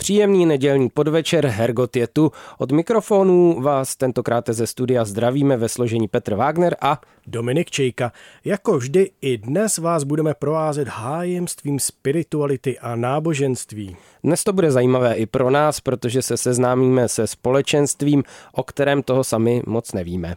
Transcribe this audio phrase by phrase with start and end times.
[0.00, 2.32] Příjemný nedělní podvečer, Hergot je tu.
[2.58, 8.12] Od mikrofonů vás tentokrát ze studia zdravíme ve složení Petr Wagner a Dominik Čejka.
[8.44, 13.96] Jako vždy i dnes vás budeme provázet hájemstvím spirituality a náboženství.
[14.24, 19.24] Dnes to bude zajímavé i pro nás, protože se seznámíme se společenstvím, o kterém toho
[19.24, 20.36] sami moc nevíme.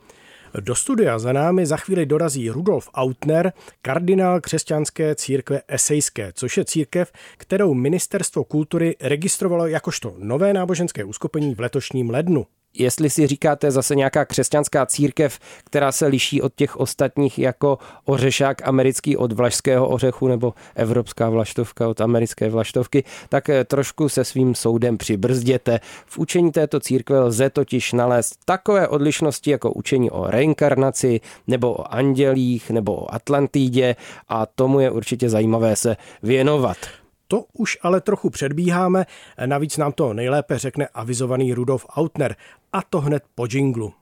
[0.59, 6.65] Do studia za námi za chvíli dorazí Rudolf Autner, kardinál křesťanské církve esejské, což je
[6.65, 12.45] církev, kterou Ministerstvo kultury registrovalo jakožto nové náboženské uskupení v letošním lednu
[12.77, 18.67] jestli si říkáte zase nějaká křesťanská církev, která se liší od těch ostatních jako ořešák
[18.67, 24.55] americký od vlašského ořechu nebo evropská vlaštovka od americké vlaštovky, tak eh, trošku se svým
[24.55, 25.79] soudem přibrzděte.
[26.05, 31.93] V učení této církve lze totiž nalézt takové odlišnosti jako učení o reinkarnaci nebo o
[31.93, 33.95] andělích nebo o Atlantidě
[34.29, 36.77] a tomu je určitě zajímavé se věnovat.
[37.27, 39.05] To už ale trochu předbíháme,
[39.45, 42.35] navíc nám to nejlépe řekne avizovaný Rudolf Autner,
[42.73, 43.93] a to hned po jinglu.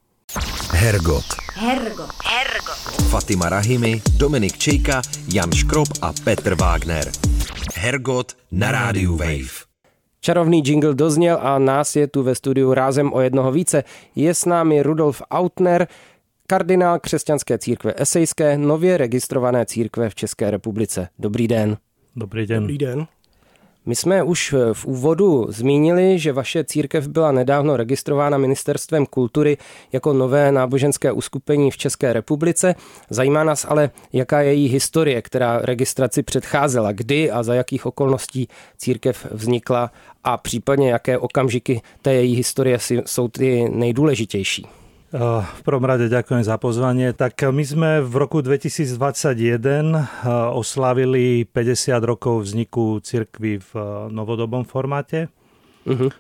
[0.71, 1.25] Hergot.
[1.53, 2.09] Hergot.
[2.25, 3.09] Hergot.
[3.09, 5.01] Fatima Rahimi, Dominik Čejka,
[5.33, 7.11] Jan Škrob a Petr Wagner.
[7.75, 9.71] Hergot na rádiu Wave.
[10.21, 13.83] Čarovný jingle dozněl a nás je tu ve studiu rázem o jednoho více.
[14.15, 15.87] Je s námi Rudolf Autner,
[16.47, 21.09] kardinál křesťanské církve esejské, nově registrované církve v České republice.
[21.19, 21.77] Dobrý den.
[22.15, 22.63] Dobrý den.
[22.63, 23.07] Dobrý den.
[23.85, 29.57] My jsme už v úvodu zmínili, že vaše církev byla nedávno registrována ministerstvem kultury
[29.91, 32.75] jako nové náboženské uskupení v České republice.
[33.09, 38.47] Zajímá nás ale, jaká je její historie, která registraci předcházela, kdy a za jakých okolností
[38.77, 39.91] církev vznikla
[40.23, 44.80] a případně jaké okamžiky té její historie jsou ty nejdůležitější.
[45.11, 47.11] Eh, v prvom rade ďakujem za pozvanie.
[47.11, 48.95] Tak my sme v roku 2021
[49.91, 50.03] eh,
[50.55, 55.27] oslávili 50 rokov vzniku cirkvy v eh, novodobom formáte.
[55.81, 56.13] Uh-huh.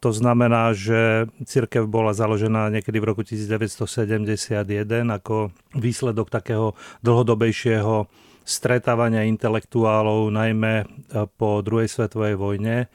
[0.00, 6.72] To znamená, že církev bola založená niekedy v roku 1971 ako výsledok takého
[7.04, 8.08] dlhodobejšieho
[8.40, 10.88] stretávania intelektuálov, najmä
[11.36, 12.88] po druhej svetovej vojne.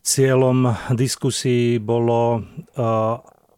[0.00, 2.48] Cieľom diskusí bolo,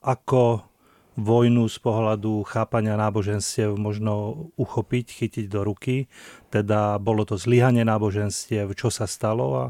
[0.02, 0.73] ako
[1.14, 6.10] vojnu z pohľadu chápania náboženstiev možno uchopiť, chytiť do ruky.
[6.50, 9.64] Teda bolo to zlyhanie náboženstiev, čo sa stalo a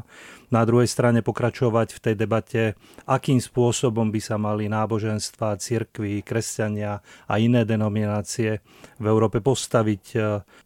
[0.53, 2.63] na druhej strane pokračovať v tej debate,
[3.09, 8.61] akým spôsobom by sa mali náboženstva, cirkvy, kresťania a iné denominácie
[9.01, 10.17] v Európe postaviť e,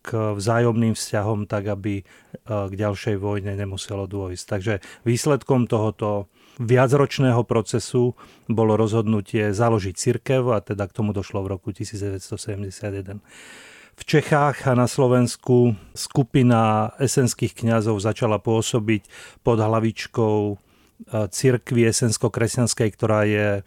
[0.04, 2.04] k vzájomným vzťahom, tak aby e,
[2.44, 4.46] k ďalšej vojne nemuselo dôjsť.
[4.46, 4.74] Takže
[5.08, 6.28] výsledkom tohoto
[6.60, 8.20] viacročného procesu
[8.52, 13.24] bolo rozhodnutie založiť cirkev a teda k tomu došlo v roku 1971.
[14.00, 19.04] V Čechách a na Slovensku skupina esenských kňazov začala pôsobiť
[19.44, 20.56] pod hlavičkou e,
[21.28, 23.62] cirkvi esensko-kresťanskej, ktorá je e,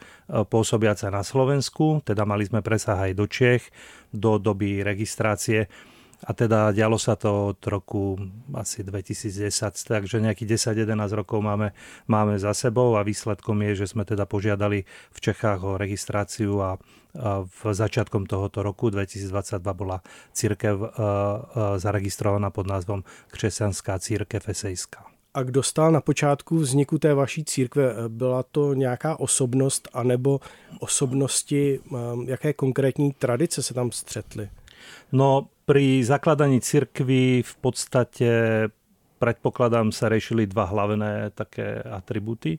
[0.48, 3.68] pôsobiaca na Slovensku, teda mali sme presah aj do Čech
[4.08, 5.68] do doby registrácie
[6.22, 8.14] a teda dialo sa to od roku
[8.54, 11.74] asi 2010, takže nejakých 10-11 rokov máme,
[12.06, 16.70] máme za sebou a výsledkom je, že sme teda požiadali v Čechách o registráciu a,
[17.18, 19.98] a v začiatkom tohoto roku 2022 bola
[20.30, 20.94] církev a, a,
[21.82, 23.02] zaregistrovaná pod názvom
[23.34, 25.02] Křesťanská církev Esejská.
[25.34, 27.94] A kdo stál na počátku vzniku té vaší církve?
[28.08, 30.40] Byla to nějaká osobnost anebo
[30.78, 31.80] osobnosti,
[32.26, 34.48] jaké konkrétní tradice se tam střetly?
[35.12, 38.30] No, pri zakladaní cirkvy v podstate
[39.20, 42.58] predpokladám sa rešili dva hlavné také atribúty.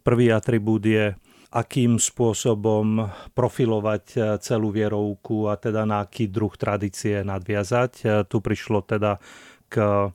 [0.00, 1.12] Prvý atribút je,
[1.50, 8.24] akým spôsobom profilovať celú vierovku a teda na aký druh tradície nadviazať.
[8.30, 9.18] Tu prišlo teda
[9.66, 10.08] k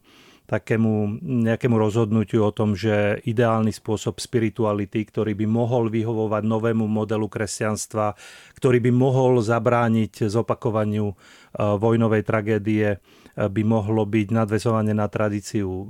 [0.45, 7.25] takému nejakému rozhodnutiu o tom, že ideálny spôsob spirituality, ktorý by mohol vyhovovať novému modelu
[7.25, 8.13] kresťanstva,
[8.53, 11.15] ktorý by mohol zabrániť zopakovaniu e,
[11.57, 12.97] vojnovej tragédie, e,
[13.35, 15.85] by mohlo byť nadvezovanie na tradíciu e,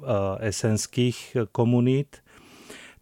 [0.47, 2.23] esenských komunít.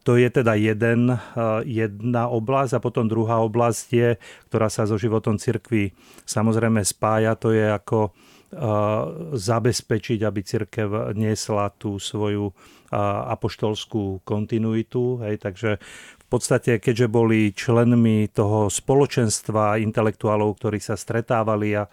[0.03, 1.15] To je teda jeden,
[1.63, 4.09] jedna oblasť a potom druhá oblasť je,
[4.51, 5.95] ktorá sa so životom cirkvi
[6.27, 8.11] samozrejme spája, to je ako
[9.33, 12.53] zabezpečiť, aby cirkev niesla tú svoju
[13.33, 15.25] apoštolskú kontinuitu.
[15.25, 15.81] Hej, takže
[16.21, 21.89] v podstate, keďže boli členmi toho spoločenstva intelektuálov, ktorí sa stretávali a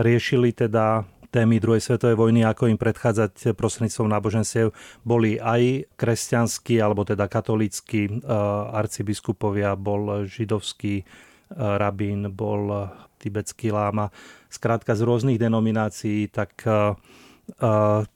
[0.00, 4.72] riešili teda témy druhej svetovej vojny, ako im predchádzať prostredníctvom náboženstiev,
[5.04, 8.24] boli aj kresťanskí, alebo teda katolícky
[8.72, 11.04] arcibiskupovia, bol židovský
[11.52, 12.88] rabín, bol
[13.20, 14.08] tibetský láma,
[14.56, 16.64] skrátka z rôznych denominácií, tak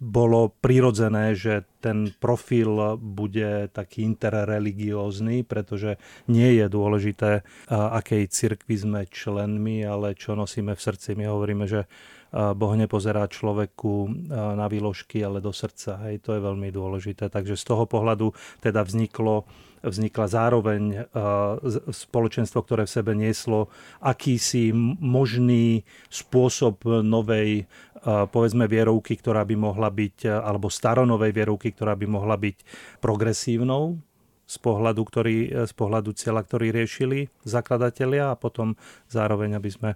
[0.02, 9.00] bolo prirodzené, že ten profil bude taký interreligiózny, pretože nie je dôležité, akej cirkvi sme
[9.06, 11.14] členmi, ale čo nosíme v srdci.
[11.14, 11.86] My hovoríme, že
[12.34, 16.10] Boh nepozerá človeku na výložky, ale do srdca.
[16.10, 17.30] Hej, to je veľmi dôležité.
[17.30, 19.46] Takže z toho pohľadu teda vzniklo
[19.82, 20.82] vznikla zároveň
[21.90, 27.68] spoločenstvo, ktoré v sebe nieslo akýsi možný spôsob novej
[28.32, 32.56] povedzme vierovky, ktorá by mohla byť, alebo staronovej vierovky, ktorá by mohla byť
[33.04, 34.00] progresívnou
[34.48, 35.36] z pohľadu, ktorý,
[35.68, 38.74] z pohľadu cieľa, ktorý riešili zakladatelia a potom
[39.06, 39.90] zároveň, aby sme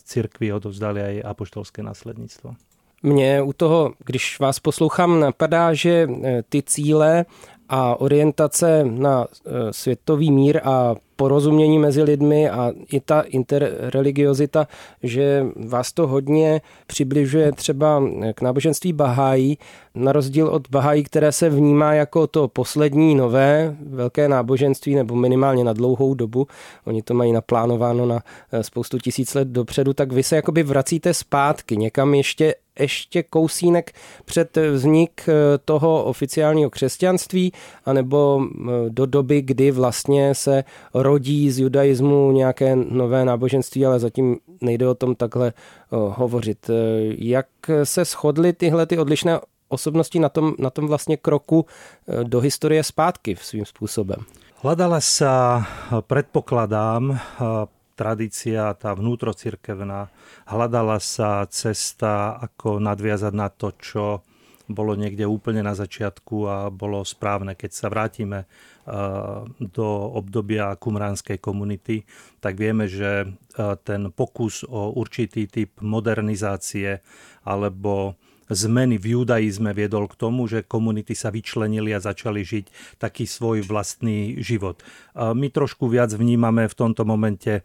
[0.00, 2.56] cirkvi odovzdali aj apoštolské následníctvo.
[3.02, 6.08] Mně u toho, když vás poslouchám, napadá, že
[6.48, 7.26] ty cíle
[7.68, 14.68] a orientace na e, světový mír a porozumění mezi lidmi a i ta interreligiozita,
[15.02, 18.02] že vás to hodně přibližuje třeba
[18.34, 19.58] k náboženství Bahájí,
[19.94, 25.64] na rozdíl od Bahájí, které se vnímá jako to poslední nové velké náboženství, nebo minimálně
[25.64, 26.46] na dlouhou dobu,
[26.86, 28.22] oni to mají naplánováno na
[28.52, 33.92] e, spoustu tisíc let dopředu, tak vy se jakoby vracíte zpátky někam ještě ještě kousínek
[34.24, 37.52] před vznik eh, toho oficiálního křesťanství,
[37.84, 40.64] anebo eh, do doby, kdy vlastně se
[41.08, 45.56] rodí z judaismu nějaké nové náboženství, ale zatím nejde o tom takhle eh,
[45.90, 46.70] hovořit.
[47.18, 47.48] Jak
[47.84, 51.66] se shodly tyhle ty odlišné osobnosti na tom, na tom vlastně kroku
[52.22, 54.24] do historie zpátky svým způsobem?
[54.58, 55.62] Hľadala sa,
[56.10, 57.14] predpokladám,
[57.98, 60.10] tradícia, tá vnútrocirkevná.
[60.46, 64.22] Hľadala sa cesta, ako nadviazať na to, čo
[64.70, 67.58] bolo niekde úplne na začiatku a bolo správne.
[67.58, 68.46] Keď sa vrátime eh,
[69.60, 72.08] do obdobia kumránskej komunity,
[72.40, 77.04] tak vieme, že eh, ten pokus o určitý typ modernizácie
[77.44, 78.16] alebo
[78.48, 83.62] zmeny v judaizme viedol k tomu, že komunity sa vyčlenili a začali žiť taký svoj
[83.64, 84.80] vlastný život.
[85.14, 87.62] My trošku viac vnímame v tomto momente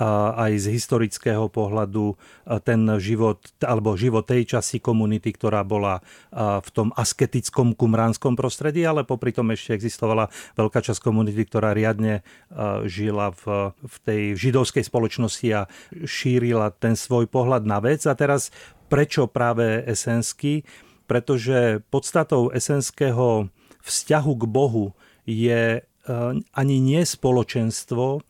[0.00, 2.14] aj z historického pohľadu
[2.62, 6.04] ten život, alebo život tej časti komunity, ktorá bola
[6.36, 12.22] v tom asketickom kumránskom prostredí, ale popri tom ešte existovala veľká časť komunity, ktorá riadne
[12.86, 15.66] žila v, v tej židovskej spoločnosti a
[16.06, 18.04] šírila ten svoj pohľad na vec.
[18.06, 18.54] A teraz
[18.90, 20.66] Prečo práve esensky?
[21.06, 23.46] Pretože podstatou esenského
[23.86, 25.80] vzťahu k Bohu je e,
[26.34, 28.20] ani nie spoločenstvo, e,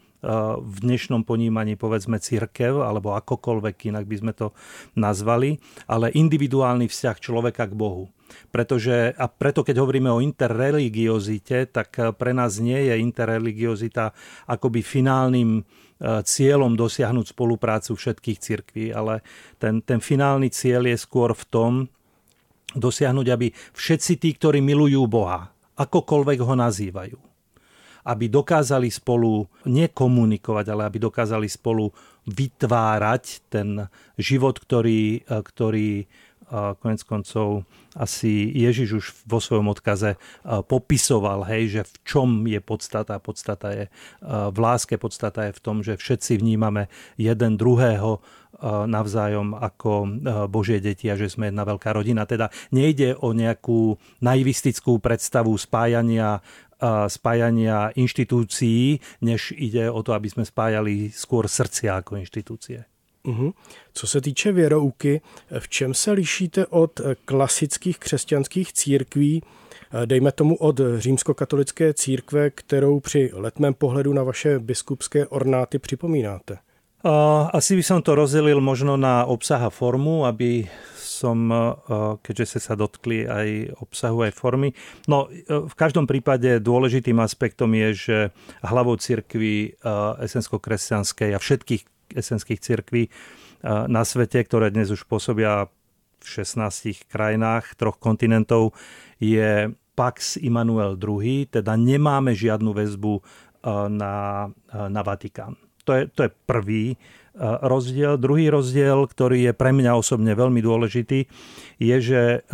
[0.61, 4.53] v dnešnom ponímaní povedzme církev alebo akokoľvek inak by sme to
[5.01, 5.57] nazvali,
[5.89, 8.13] ale individuálny vzťah človeka k Bohu.
[8.53, 14.13] Pretože, a preto keď hovoríme o interreligiozite, tak pre nás nie je interreligiozita
[14.45, 15.65] akoby finálnym
[16.01, 19.21] cieľom dosiahnuť spoluprácu všetkých cirkví, ale
[19.61, 21.73] ten, ten finálny cieľ je skôr v tom,
[22.73, 27.19] dosiahnuť, aby všetci tí, ktorí milujú Boha, akokoľvek ho nazývajú,
[28.07, 31.91] aby dokázali spolu nekomunikovať, ale aby dokázali spolu
[32.31, 35.89] vytvárať ten život, ktorý, eh, ktorý
[36.51, 37.63] konec koncov
[37.99, 40.15] asi Ježiš už vo svojom odkaze
[40.71, 43.19] popisoval, hej, že v čom je podstata.
[43.19, 43.85] Podstata je
[44.27, 46.87] v láske, podstata je v tom, že všetci vnímame
[47.19, 48.23] jeden druhého
[48.87, 50.21] navzájom ako
[50.53, 52.29] Božie deti a že sme jedna veľká rodina.
[52.29, 56.45] Teda nejde o nejakú naivistickú predstavu spájania
[57.13, 62.89] spájania inštitúcií, než ide o to, aby sme spájali skôr srdcia ako inštitúcie.
[63.25, 63.53] Uhum.
[63.93, 65.21] Co se týče věrouky,
[65.59, 69.43] v čem se lišíte od klasických křesťanských církví,
[70.05, 76.59] dejme tomu od římskokatolické církve, kterou při letmém pohledu na vaše biskupské ornáty připomínáte?
[77.53, 80.69] Asi by som to rozdelil možno na obsah a formu, aby
[81.01, 81.49] som,
[82.21, 84.77] keďže ste sa dotkli aj obsahu, aj formy.
[85.09, 88.19] No, v každom prípade dôležitým aspektom je, že
[88.61, 89.81] hlavou cirkvi
[90.21, 91.83] esensko-kresťanskej a všetkých
[92.15, 93.11] esenských cirkví eh,
[93.87, 95.71] na svete, ktoré dnes už pôsobia
[96.21, 98.77] v 16 krajinách, troch kontinentov,
[99.17, 103.23] je Pax Immanuel II, teda nemáme žiadnu väzbu eh,
[103.89, 104.15] na,
[104.49, 105.57] eh, na Vatikán.
[105.89, 106.85] To je, to je prvý
[107.41, 108.21] rozdiel.
[108.21, 111.25] Druhý rozdiel, ktorý je pre mňa osobne veľmi dôležitý,
[111.81, 112.45] je, že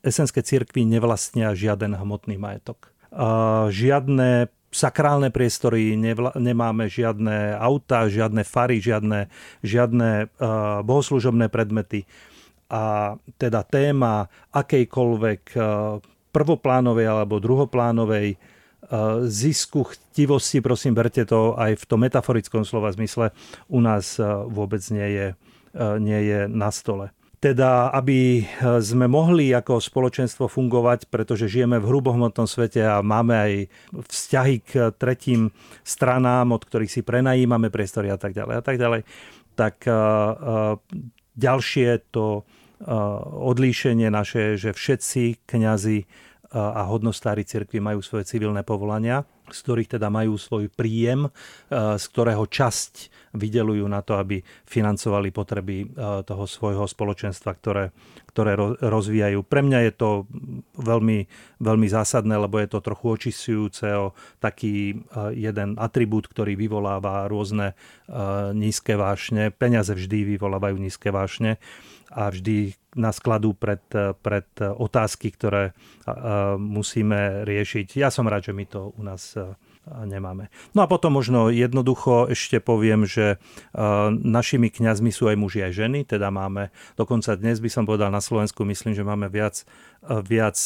[0.00, 2.94] esenské cirkvy nevlastnia žiaden hmotný majetok.
[3.68, 9.30] Žiadne sakrálne priestory, nevla, nemáme žiadne auta, žiadne fary, žiadne,
[9.62, 12.02] žiadne uh, bohoslužobné predmety.
[12.74, 15.58] a teda téma akejkoľvek e,
[16.32, 18.36] prvoplánovej alebo druhoplánovej e,
[19.28, 23.30] zisku, chtivosti, prosím, berte to aj v tom metaforickom slova zmysle,
[23.68, 25.26] u nás e, vôbec nie je,
[26.00, 27.10] nie je na stole.
[27.44, 28.40] Teda, aby
[28.80, 33.52] sme mohli ako spoločenstvo fungovať, pretože žijeme v hrubohmotnom svete a máme aj
[34.00, 35.52] vzťahy k tretím
[35.84, 39.00] stranám, od ktorých si prenajímame priestory a tak ďalej a tak ďalej,
[39.60, 39.76] tak
[41.36, 42.48] ďalšie to
[43.44, 46.08] odlíšenie naše, že všetci kňazi
[46.56, 51.28] a hodnostári cirkvi majú svoje civilné povolania, z ktorých teda majú svoj príjem,
[51.72, 55.90] z ktorého časť vydelujú na to, aby financovali potreby
[56.24, 57.90] toho svojho spoločenstva, ktoré,
[58.34, 59.46] ktoré rozvíjajú.
[59.46, 60.10] Pre mňa je to
[60.74, 61.30] veľmi,
[61.62, 64.10] veľmi zásadné, lebo je to trochu očistujúce o
[64.42, 65.06] taký
[65.38, 67.78] jeden atribút, ktorý vyvoláva rôzne
[68.50, 69.54] nízke vášne.
[69.54, 71.62] Peniaze vždy vyvolávajú nízke vášne
[72.10, 73.82] a vždy nás kladú pred,
[74.22, 75.70] pred otázky, ktoré
[76.58, 78.02] musíme riešiť.
[78.02, 79.38] Ja som rád, že my to u nás
[79.84, 80.48] nemáme.
[80.72, 83.36] No a potom možno jednoducho ešte poviem, že
[84.24, 88.24] našimi kňazmi sú aj muži, aj ženy, teda máme, dokonca dnes by som povedal na
[88.24, 89.68] Slovensku, myslím, že máme viac,
[90.24, 90.56] viac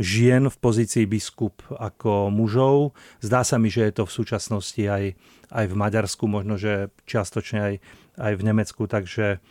[0.00, 2.96] žien v pozícii biskup ako mužov.
[3.20, 5.12] Zdá sa mi, že je to v súčasnosti aj,
[5.52, 7.74] aj v Maďarsku, možno, že čiastočne aj,
[8.16, 9.44] aj v Nemecku, takže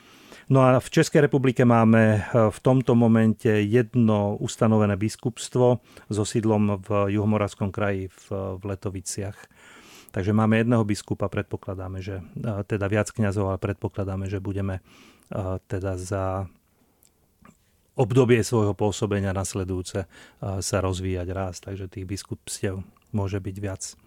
[0.50, 5.78] No a v Českej republike máme eh, v tomto momente jedno ustanovené biskupstvo
[6.10, 9.38] so sídlom v Juhomoravskom kraji v, v Letoviciach.
[10.10, 15.62] Takže máme jedného biskupa, predpokladáme, že eh, teda viac kňazov, ale predpokladáme, že budeme eh,
[15.70, 16.50] teda za
[18.00, 20.08] obdobie svojho pôsobenia nasledujúce
[20.40, 22.80] sa rozvíjať raz, takže tých biskupstiev
[23.12, 24.00] môže byť viac.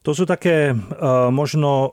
[0.00, 1.92] To sú také uh, možno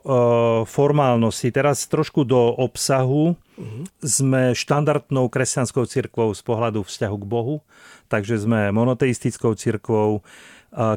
[0.64, 1.52] formálnosti.
[1.52, 3.36] Teraz trošku do obsahu.
[3.36, 3.84] Uh-huh.
[4.00, 7.60] Sme štandardnou kresťanskou cirkvou z pohľadu vzťahu k Bohu,
[8.08, 10.24] takže sme monoteistickou cirkvou.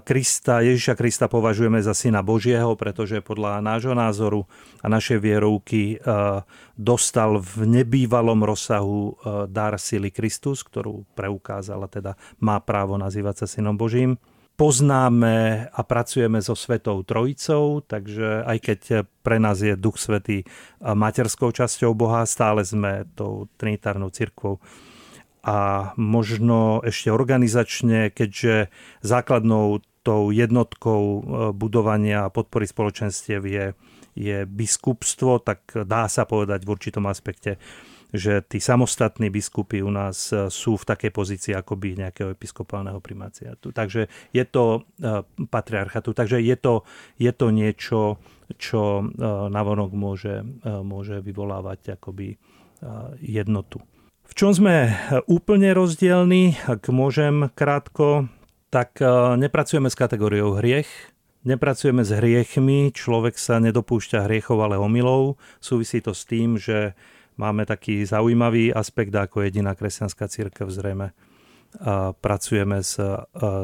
[0.04, 4.44] Krista, Ježiša Krista považujeme za syna Božieho, pretože podľa nášho názoru
[4.84, 6.44] a našej vierovky uh,
[6.76, 9.16] dostal v nebývalom rozsahu
[9.48, 14.20] dar sily Kristus, ktorú preukázala, teda má právo nazývať sa synom Božím
[14.62, 18.80] poznáme a pracujeme so Svetou Trojicou, takže aj keď
[19.26, 20.46] pre nás je Duch Svetý
[20.78, 24.62] materskou časťou Boha, stále sme tou trinitárnou cirkvou.
[25.42, 28.70] A možno ešte organizačne, keďže
[29.02, 31.20] základnou tou jednotkou e,
[31.58, 33.66] budovania a podpory spoločenstiev je,
[34.14, 37.58] je biskupstvo, tak dá sa povedať v určitom aspekte,
[38.12, 43.72] že tí samostatní biskupy u nás e, sú v takej pozícii akoby nejakého episkopálneho primáciatu.
[43.72, 46.84] Takže je to e, patriarchatu, takže je to,
[47.16, 48.20] je to niečo,
[48.60, 49.04] čo e,
[49.48, 52.36] navonok môže, môže vyvolávať akoby
[53.22, 53.78] jednotu.
[54.26, 54.90] V čom sme
[55.30, 58.26] úplne rozdielni, ak môžem krátko,
[58.74, 58.98] tak
[59.38, 60.90] nepracujeme s kategóriou hriech,
[61.46, 65.38] nepracujeme s hriechmi, človek sa nedopúšťa hriechov, ale omylov.
[65.62, 66.98] Súvisí to s tým, že
[67.42, 71.12] máme taký zaujímavý aspekt, ako jediná kresťanská církev zrejme
[72.22, 73.00] pracujeme s,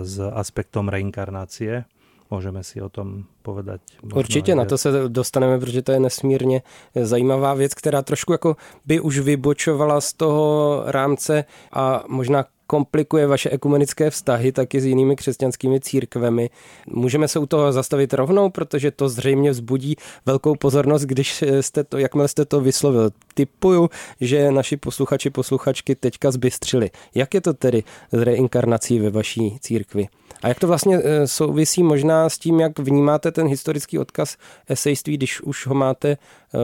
[0.03, 1.84] s aspektom reinkarnácie.
[2.27, 3.79] Môžeme si o tom povedať.
[4.03, 6.62] Určitě, na to se dostaneme, protože to je nesmírně
[6.96, 8.55] zajímavá věc, která trošku jako
[8.86, 15.15] by už vybočovala z toho rámce a možná komplikuje vaše ekumenické vztahy taky s jinými
[15.15, 16.50] křesťanskými církvemi.
[16.88, 19.95] Můžeme se u toho zastavit rovnou, protože to zřejmě vzbudí
[20.25, 23.09] velkou pozornost, když jste to, jakmile jste to vyslovil.
[23.33, 23.89] Typuju,
[24.21, 26.89] že naši posluchači, posluchačky teďka zbystřili.
[27.15, 30.07] Jak je to tedy s reinkarnací ve vaší církvi?
[30.43, 35.17] A jak to vlastně e, souvisí možná s tím, jak vnímáte ten historický odkaz esejství,
[35.17, 36.17] když už ho máte e,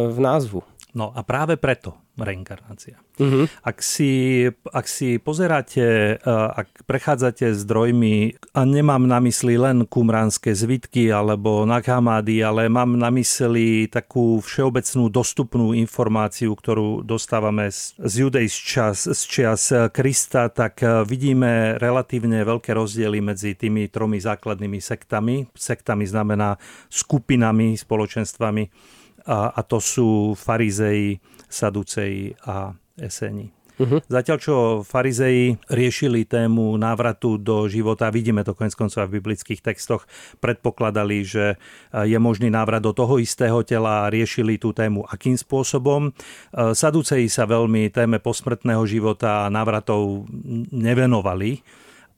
[0.07, 0.63] v názvu?
[0.93, 3.01] No a práve preto reinkarnácia.
[3.17, 3.49] Uh-huh.
[3.65, 11.09] Ak, si, ak si pozeráte, ak prechádzate zdrojmi, a nemám na mysli len kumránske zvitky
[11.09, 18.45] alebo naghamády, ale mám na mysli takú všeobecnú dostupnú informáciu, ktorú dostávame z, z judej
[18.45, 25.49] z čas, z čas Krista, tak vidíme relatívne veľké rozdiely medzi tými tromi základnými sektami.
[25.57, 26.61] Sektami znamená
[26.93, 28.93] skupinami, spoločenstvami
[29.25, 33.51] a, a to sú farizei, saduceji a eseni.
[33.73, 33.97] Uh-huh.
[34.05, 40.05] Zatiaľ, čo farizeji riešili tému návratu do života, vidíme to konec koncov v biblických textoch,
[40.37, 41.57] predpokladali, že
[41.89, 46.13] je možný návrat do toho istého tela a riešili tú tému akým spôsobom.
[46.53, 50.29] Saduceji sa veľmi téme posmrtného života a návratov
[50.69, 51.65] nevenovali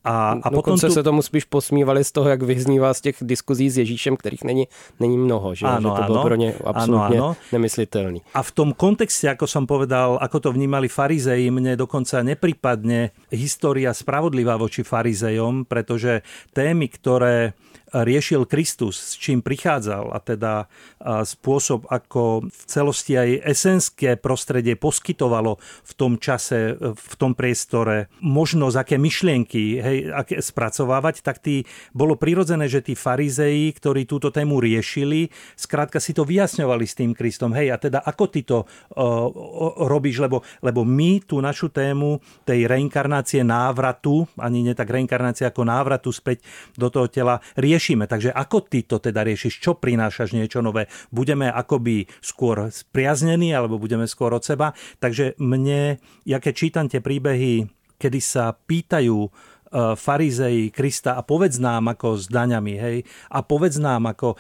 [0.06, 0.86] A, a potom tu...
[0.90, 4.68] se tomu spíš posmívali z toho, jak vyznívá z těch diskuzí s Ježíšem, kterých není,
[5.00, 7.22] není mnoho, že, áno, že to bylo pro ně absolutně
[7.52, 8.22] nemyslitelný.
[8.34, 13.90] A v tom kontexte, ako som povedal, ako to vnímali farizei, mne dokonca nepripadne história
[13.92, 16.22] spravodlivá voči farizejom, pretože
[16.54, 17.58] témy, ktoré
[18.04, 20.54] riešil Kristus, s čím prichádzal a teda
[21.00, 28.76] spôsob, ako v celosti aj esenské prostredie poskytovalo v tom čase, v tom priestore možnosť,
[28.76, 31.64] aké myšlienky hej, aké spracovávať, tak tý,
[31.96, 37.14] bolo prirodzené, že tí farizei, ktorí túto tému riešili, skrátka si to vyjasňovali s tým
[37.14, 37.54] Kristom.
[37.54, 39.30] Hej, a teda ako ty to uh,
[39.86, 45.62] robíš, lebo, lebo my tú našu tému tej reinkarnácie návratu, ani nie tak reinkarnácie ako
[45.64, 46.42] návratu späť
[46.74, 48.10] do toho tela, riešime riešime.
[48.10, 49.62] Takže ako ty to teda riešiš?
[49.62, 50.90] Čo prinášaš niečo nové?
[51.14, 54.74] Budeme akoby skôr spriaznení alebo budeme skôr od seba?
[54.98, 57.70] Takže mne, ja keď čítam tie príbehy,
[58.02, 59.30] kedy sa pýtajú
[59.66, 62.98] E, farizei Krista a povedz nám ako s daňami, hej,
[63.34, 64.38] a povedz nám ako,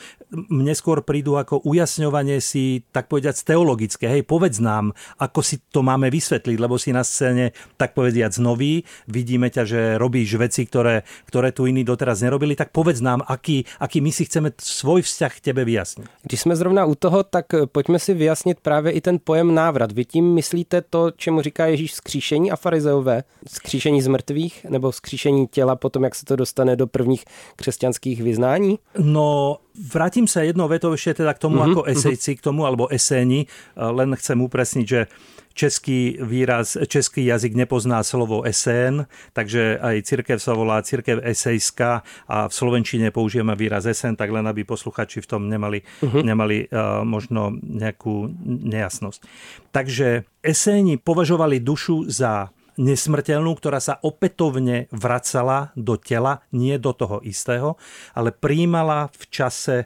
[0.54, 5.82] mne skôr prídu ako ujasňovanie si, tak povediať, teologické, hej, povedz nám, ako si to
[5.82, 11.02] máme vysvetliť, lebo si na scéne, tak povediať, nový, vidíme ťa, že robíš veci, ktoré,
[11.26, 15.32] ktoré tu iní doteraz nerobili, tak povedz nám, aký, aký my si chceme svoj vzťah
[15.42, 16.08] k tebe vyjasniť.
[16.22, 19.92] Když jsme zrovna u toho, tak pojďme si vyjasnit právě i ten pojem návrat.
[19.92, 23.24] Vy tím myslíte to, čemu říká Ježíš skříšení a farizeové?
[23.48, 28.22] Skříšení z mrtvých nebo skříšení vzkříšení těla potom, jak se to dostane do prvních křesťanských
[28.22, 28.80] vyznání?
[29.00, 31.72] No, vrátim sa jednou vetou ešte teda k tomu mm-hmm.
[31.72, 33.48] ako esejci, k tomu, alebo eséni.
[33.80, 35.08] Len chcem upresniť, že
[35.56, 42.52] český výraz, český jazyk nepozná slovo esén, takže aj církev sa volá církev esejská a
[42.52, 46.24] v slovenčine použijeme výraz esén, tak len aby posluchači v tom nemali, uh-huh.
[46.28, 48.36] nemali uh, možno nejakú
[48.68, 49.24] nejasnosť.
[49.72, 57.24] Takže eséni považovali dušu za nesmrteľnú, ktorá sa opätovne vracala do tela, nie do toho
[57.24, 57.80] istého,
[58.12, 59.78] ale príjmala v čase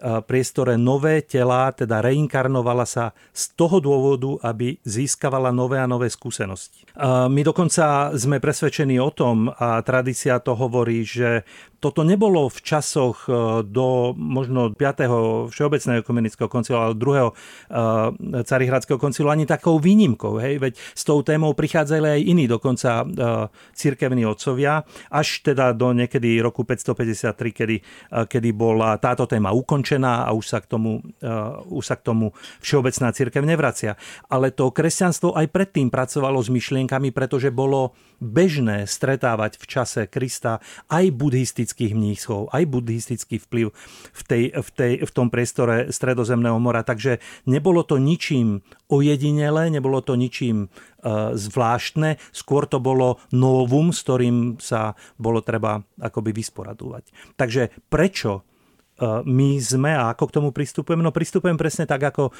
[0.00, 6.88] priestore nové tela, teda reinkarnovala sa z toho dôvodu, aby získavala nové a nové skúsenosti.
[7.28, 11.44] My dokonca sme presvedčení o tom, a tradícia to hovorí, že
[11.80, 13.32] toto nebolo v časoch e,
[13.64, 15.48] do možno 5.
[15.48, 20.36] Všeobecného ekumenického koncilu, ale druhého e, Carihradského koncilu ani takou výnimkou.
[20.36, 20.60] Hej?
[20.60, 23.04] Veď s tou témou prichádzali aj iní, dokonca e,
[23.72, 27.76] cirkevní otcovia, až teda do niekedy roku 553, kedy,
[28.28, 31.00] kedy bola táto téma ukončená a už sa k tomu,
[31.72, 33.96] už sa k tomu Všeobecná cirkev nevracia.
[34.28, 40.60] Ale to kresťanstvo aj predtým pracovalo s myšlienkami, pretože bolo bežné stretávať v čase Krista
[40.92, 41.08] aj
[41.70, 43.66] buddhistických mníchov, aj buddhistický vplyv
[44.10, 46.82] v, tej, v, tej, v tom priestore Stredozemného mora.
[46.82, 54.02] Takže nebolo to ničím ojedinele, nebolo to ničím uh, zvláštne, skôr to bolo novum, s
[54.02, 57.36] ktorým sa bolo treba akoby vysporadovať.
[57.38, 58.42] Takže prečo e,
[59.24, 61.04] my sme a ako k tomu pristupujeme?
[61.04, 62.32] No pristupujeme presne tak, ako e,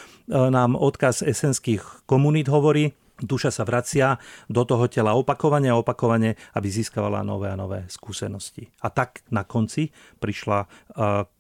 [0.51, 6.69] nám odkaz esenských komunít hovorí, duša sa vracia do toho tela opakovane a opakovane, aby
[6.69, 8.69] získavala nové a nové skúsenosti.
[8.83, 10.67] A tak na konci prišla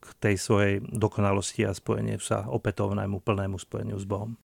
[0.01, 4.37] k tej svojej dokonalosti a spojeniu sa opätovnému plnému spojeniu s Bohom.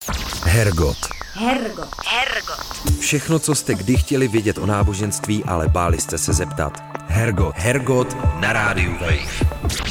[0.44, 1.00] Hergot.
[1.36, 1.92] Hergot.
[2.06, 3.00] Hergot.
[3.00, 6.84] Všechno, co jste kdy chtěli vědět o náboženství, ale báli jste se zeptat.
[7.08, 7.56] Hergot.
[7.56, 9.85] Hergot na rádiu Wave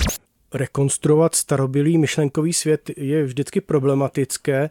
[0.54, 4.70] rekonstruovat starobylý myšlenkový svět je vždycky problematické.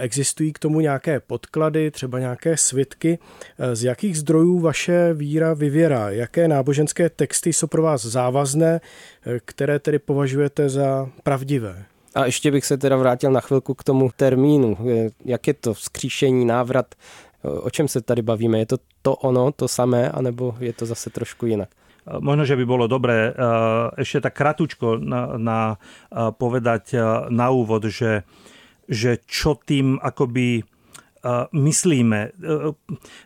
[0.00, 3.18] Existují k tomu nějaké podklady, třeba nějaké svitky.
[3.58, 6.10] Eh, z jakých zdrojů vaše víra vyvěrá?
[6.10, 8.80] Jaké náboženské texty jsou pro vás závazné,
[9.44, 11.84] které tedy považujete za pravdivé?
[12.14, 14.78] A ještě bych se teda vrátil na chvilku k tomu termínu.
[15.24, 16.94] Jak je to vzkříšení, návrat?
[17.42, 18.58] O čem se tady bavíme?
[18.58, 21.68] Je to to ono, to samé, anebo je to zase trošku jinak?
[22.16, 23.34] Možno, že by bolo dobré eh,
[24.00, 28.24] ešte tak kratučko na, na eh, povedať eh, na úvod, že,
[28.88, 30.64] že čo tým akoby
[31.50, 32.20] myslíme.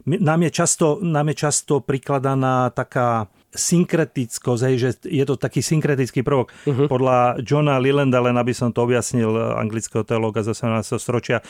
[0.09, 6.25] Nám je často, nám je často prikladaná taká synkretickosť, hej, že je to taký synkretický
[6.25, 6.57] prvok.
[6.64, 6.88] Uh-huh.
[6.88, 10.88] Podľa Johna Lilanda, len aby som to objasnil, anglického teológa z 18.
[10.97, 11.45] storočia,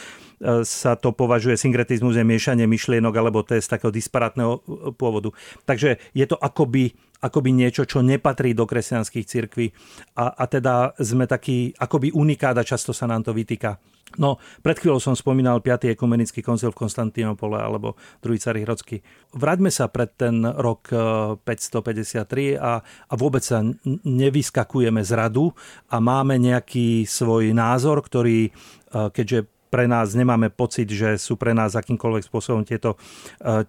[0.67, 4.67] sa to považuje synkretizmus je miešanie myšlienok alebo to je z takého disparátneho
[4.99, 5.31] pôvodu.
[5.63, 9.71] Takže je to akoby akoby niečo, čo nepatrí do kresťanských cirkví
[10.19, 13.79] a, a teda sme taký akoby unikát a často sa nám to vytýka.
[14.21, 15.97] No, pred chvíľou som spomínal 5.
[15.97, 19.01] ekumenický koncil v Konstantinopole alebo druhý Carihrodský.
[19.33, 20.93] Vráťme sa pred ten rok
[21.41, 23.65] 553 e, a, a vôbec sa
[24.05, 25.57] nevyskakujeme z radu
[25.89, 28.51] a máme nejaký svoj názor, ktorý, e,
[28.93, 33.01] keďže pre nás nemáme pocit, že sú pre nás akýmkoľvek spôsobom tieto,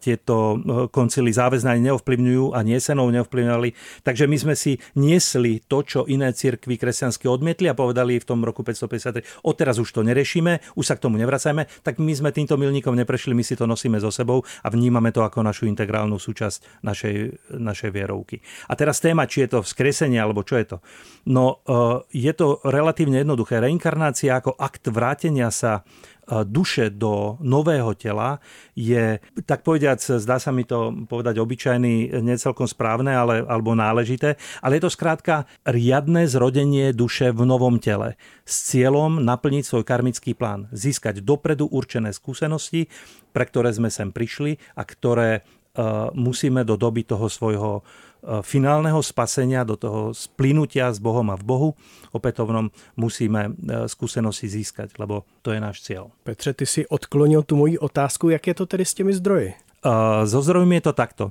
[0.03, 0.59] tieto
[0.91, 4.03] koncily záväzné neovplyvňujú a niesenou neovplyvňovali.
[4.03, 8.43] Takže my sme si niesli to, čo iné cirkvy kresťanské odmietli a povedali v tom
[8.43, 12.59] roku 553, odteraz už to neriešime, už sa k tomu nevracajme, tak my sme týmto
[12.59, 16.83] milníkom neprešli, my si to nosíme so sebou a vnímame to ako našu integrálnu súčasť
[16.83, 17.15] našej,
[17.55, 18.43] našej vierovky.
[18.67, 20.77] A teraz téma, či je to vzkresenie alebo čo je to.
[21.31, 23.63] No, e, je to relatívne jednoduché.
[23.63, 25.87] Reinkarnácia ako akt vrátenia sa
[26.27, 28.39] duše do nového tela
[28.73, 34.79] je, tak povediac, zdá sa mi to povedať obyčajný, necelkom správne ale, alebo náležité, ale
[34.79, 38.15] je to skrátka riadne zrodenie duše v novom tele
[38.47, 42.87] s cieľom naplniť svoj karmický plán, získať dopredu určené skúsenosti,
[43.35, 49.03] pre ktoré sme sem prišli a ktoré uh, musíme do doby toho svojho E, finálneho
[49.03, 51.69] spasenia, do toho splynutia s Bohom a v Bohu
[52.15, 53.51] opätovnom musíme e,
[53.89, 56.13] skúsenosti získať, lebo to je náš cieľ.
[56.23, 59.53] Petře, ty si odklonil tu moji otázku, jak je to tedy s těmi zdroji?
[60.25, 61.25] So e, zdrojmi je to takto.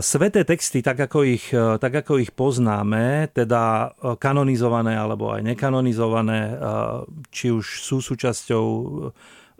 [0.00, 1.50] Sveté texty, tak ako, ich,
[1.82, 3.90] tak ako ich poznáme, teda
[4.22, 6.54] kanonizované alebo aj nekanonizované,
[7.34, 8.66] či už sú súčasťou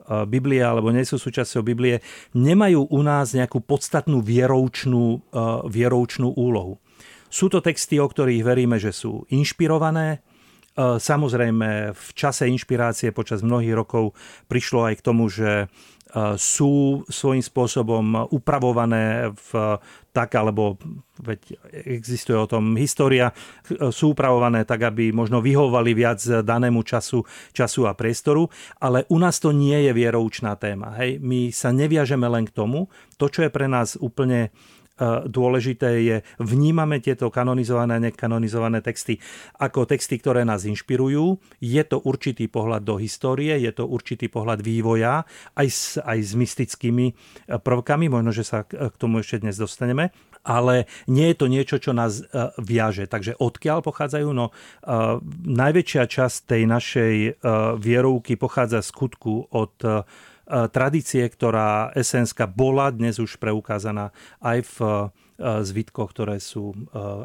[0.05, 2.05] Biblie alebo nie sú súčasťou Biblie,
[2.37, 5.25] nemajú u nás nejakú podstatnú vieroučnú,
[5.69, 6.77] vieroučnú úlohu.
[7.33, 10.23] Sú to texty, o ktorých veríme, že sú inšpirované.
[10.79, 14.19] Samozrejme, v čase inšpirácie počas mnohých rokov
[14.51, 15.71] prišlo aj k tomu, že
[16.38, 19.50] sú svojím spôsobom upravované v
[20.14, 20.79] tak, alebo
[21.18, 21.59] veď
[21.90, 23.35] existuje o tom história,
[23.90, 28.46] sú upravované tak, aby možno vyhovovali viac danému času, času a priestoru,
[28.79, 30.94] ale u nás to nie je vieroučná téma.
[31.03, 31.18] Hej?
[31.18, 32.87] My sa neviažeme len k tomu.
[33.18, 34.74] To, čo je pre nás úplne E,
[35.26, 39.18] dôležité je, vnímame tieto kanonizované a nekanonizované texty
[39.59, 41.38] ako texty, ktoré nás inšpirujú.
[41.59, 45.26] Je to určitý pohľad do histórie, je to určitý pohľad vývoja,
[45.59, 47.12] aj s, aj s mystickými e,
[47.59, 51.96] prvkami, možno, že sa k tomu ešte dnes dostaneme ale nie je to niečo, čo
[51.96, 53.09] nás e, viaže.
[53.09, 54.28] Takže odkiaľ pochádzajú?
[54.37, 54.52] No,
[55.48, 57.14] najväčšia časť tej našej
[57.80, 60.02] vierovky pochádza skutku od E,
[60.46, 64.12] tradície, ktorá esenska bola dnes už preukázaná
[64.44, 65.07] aj v e,
[65.64, 66.76] zvitkoch, ktoré sú e,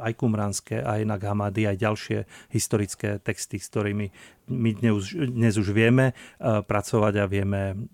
[0.04, 2.20] aj kumránske, aj Naghamady, aj ďalšie
[2.52, 4.08] historické texty, s ktorými
[4.50, 7.86] my dnes, dnes už vieme pracovať a vieme,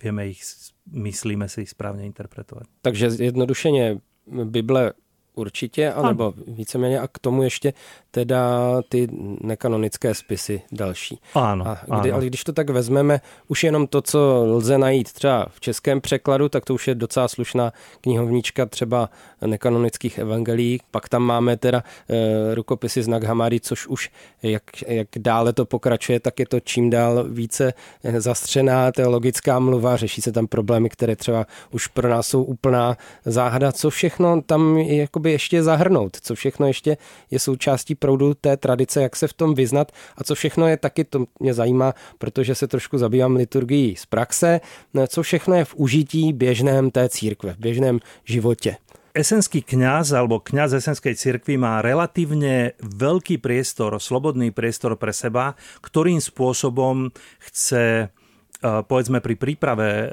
[0.00, 0.40] vieme ich,
[0.88, 2.64] myslíme si ich správne interpretovať.
[2.80, 4.00] Takže zjednodušeně
[4.44, 4.92] Bible
[5.34, 7.72] určitě, anebo víceméně a k tomu ještě
[8.10, 9.08] teda ty
[9.40, 11.20] nekanonické spisy další.
[11.34, 12.14] Ano, a kdy, ano.
[12.14, 16.48] Ale když to tak vezmeme, už jenom to, co lze najít třeba v českém překladu,
[16.48, 19.10] tak to už je docela slušná knihovnička třeba
[19.46, 20.80] nekanonických evangelií.
[20.90, 24.10] Pak tam máme teda e, rukopisy z Naghamari, což už
[24.42, 29.96] jak, jak dále to pokračuje, tak je to čím dál více eh, zastřená teologická mluva,
[29.96, 33.72] řeší se tam problémy, které třeba už pro nás jsou úplná záhada.
[33.72, 36.96] Co všechno tam jakoby ještě zahrnout, co všechno ještě
[37.30, 41.04] je součástí proudu té tradice, jak se v tom vyznat a co všechno je taky,
[41.04, 44.60] to mě zajímá, protože se trošku zabývám liturgií z praxe,
[45.08, 48.76] co všechno je v užití běžném té církve, v běžném životě.
[49.10, 56.22] Esenský kňaz alebo kňaz esenskej cirkvi má relatívne veľký priestor, slobodný priestor pre seba, ktorým
[56.22, 57.10] spôsobom
[57.42, 58.14] chce
[58.60, 60.08] povedzme pri príprave eh,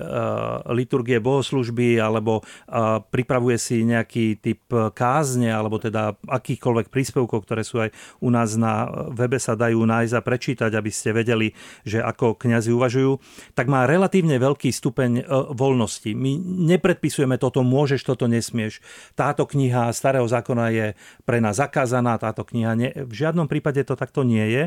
[0.72, 7.84] liturgie bohoslužby alebo eh, pripravuje si nejaký typ kázne alebo teda akýchkoľvek príspevkov, ktoré sú
[7.84, 7.92] aj
[8.24, 11.52] u nás na webe sa dajú nájsť a prečítať, aby ste vedeli,
[11.84, 13.20] že ako kňazi uvažujú,
[13.52, 16.12] tak má relatívne veľký stupeň voľnosti.
[16.16, 16.40] My
[16.78, 18.80] nepredpisujeme toto môžeš, toto nesmieš.
[19.18, 20.88] Táto kniha starého zákona je
[21.24, 22.90] pre nás zakázaná, táto kniha nie.
[22.94, 24.64] V žiadnom prípade to takto nie je.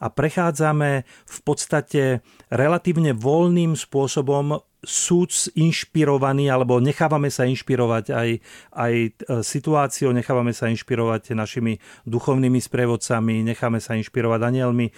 [0.00, 8.28] A prechádzame v podstate relatívne voľným spôsobom súc inšpirovaný, alebo nechávame sa inšpirovať aj,
[8.72, 9.08] aj e,
[9.44, 11.76] situáciou, nechávame sa inšpirovať našimi
[12.08, 14.88] duchovnými sprievodcami, necháme sa inšpirovať anielmi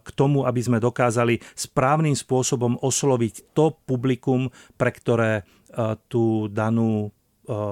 [0.00, 4.48] k tomu, aby sme dokázali správnym spôsobom osloviť to publikum,
[4.80, 5.42] pre ktoré e,
[6.08, 7.12] tú danú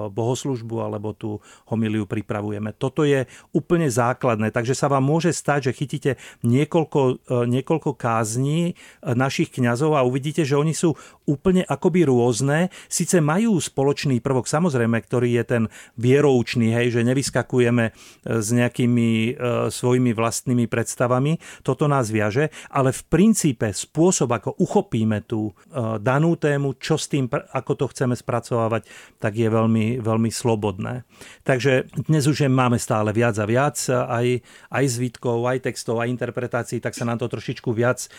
[0.09, 2.75] bohoslužbu alebo tú homiliu pripravujeme.
[2.77, 6.11] Toto je úplne základné, takže sa vám môže stať, že chytíte
[6.43, 12.67] niekoľko, eh, niekoľko kázní eh, našich kňazov a uvidíte, že oni sú úplne akoby rôzne,
[12.91, 15.63] síce majú spoločný prvok, samozrejme, ktorý je ten
[15.95, 17.95] vieroučný, hej, že nevyskakujeme
[18.27, 19.39] s nejakými
[19.71, 25.55] svojimi vlastnými predstavami, toto nás viaže, ale v princípe spôsob, ako uchopíme tú
[26.03, 28.83] danú tému, čo s tým, ako to chceme spracovávať,
[29.23, 31.07] tak je veľmi veľmi, veľmi slobodné.
[31.47, 36.83] Takže dnes už máme stále viac a viac, aj, aj zvitkov, aj textov, aj interpretácií,
[36.83, 38.11] tak sa nám to trošičku viac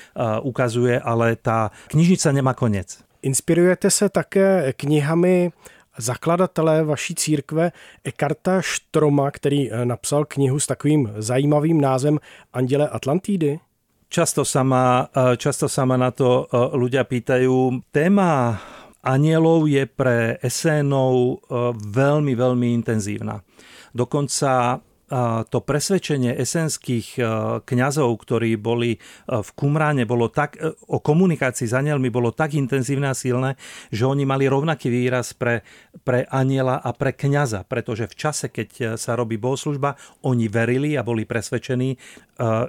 [0.42, 3.04] ukazuje, ale tá knižnica nemá konec.
[3.22, 5.52] Inspirujete se také knihami
[5.98, 7.72] zakladatelé vaší církve
[8.04, 12.18] Ekarta Štroma, který eh, napsal knihu s takovým zajímavým názvem
[12.52, 13.58] Anděle Atlantídy?
[14.14, 16.46] Často sa ma, často sa ma na to
[16.78, 17.82] ľudia pýtajú.
[17.90, 18.62] Téma
[19.04, 21.44] anielov je pre esénov
[21.76, 23.44] veľmi, veľmi intenzívna.
[23.94, 24.80] Dokonca
[25.52, 27.22] to presvedčenie esenských e,
[27.62, 32.56] kňazov, ktorí boli e, v Kumráne, bolo tak, e, o komunikácii s anielmi bolo tak
[32.56, 33.60] intenzívne a silné,
[33.92, 35.60] že oni mali rovnaký výraz pre,
[36.02, 41.04] pre aniela a pre kňaza, pretože v čase, keď sa robí bohoslužba, oni verili a
[41.04, 42.00] boli presvedčení,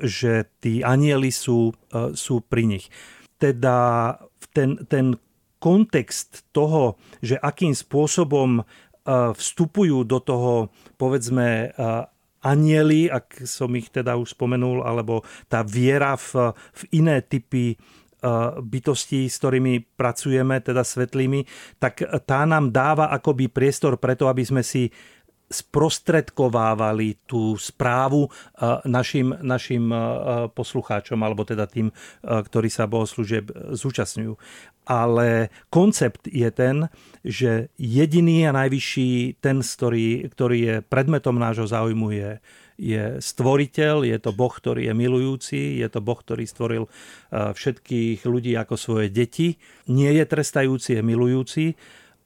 [0.04, 1.74] že tí anieli sú,
[2.13, 2.86] sú pri nich.
[3.39, 4.13] Teda
[4.54, 5.17] ten, ten
[5.65, 8.62] kontext toho, že akým spôsobom
[9.10, 11.73] vstupujú do toho, povedzme,
[12.45, 17.75] anieli, ak som ich teda už spomenul, alebo tá viera v, v iné typy e,
[18.62, 21.41] bytostí, s ktorými pracujeme, teda svetlými,
[21.82, 24.93] tak tá nám dáva akoby priestor preto, aby sme si
[25.49, 28.29] sprostredkovávali tú správu e,
[28.89, 29.97] našim, našim e,
[30.51, 34.34] poslucháčom, alebo teda tým, ktorí sa bohoslúžieb zúčastňujú.
[34.86, 36.86] Ale koncept je ten,
[37.25, 42.31] že jediný a najvyšší, ten, ktorý, ktorý je predmetom nášho záujmu, je,
[42.77, 46.86] je stvoriteľ, je to Boh, ktorý je milujúci, je to Boh, ktorý stvoril
[47.34, 49.58] všetkých ľudí ako svoje deti.
[49.89, 51.65] Nie je trestajúci, je milujúci.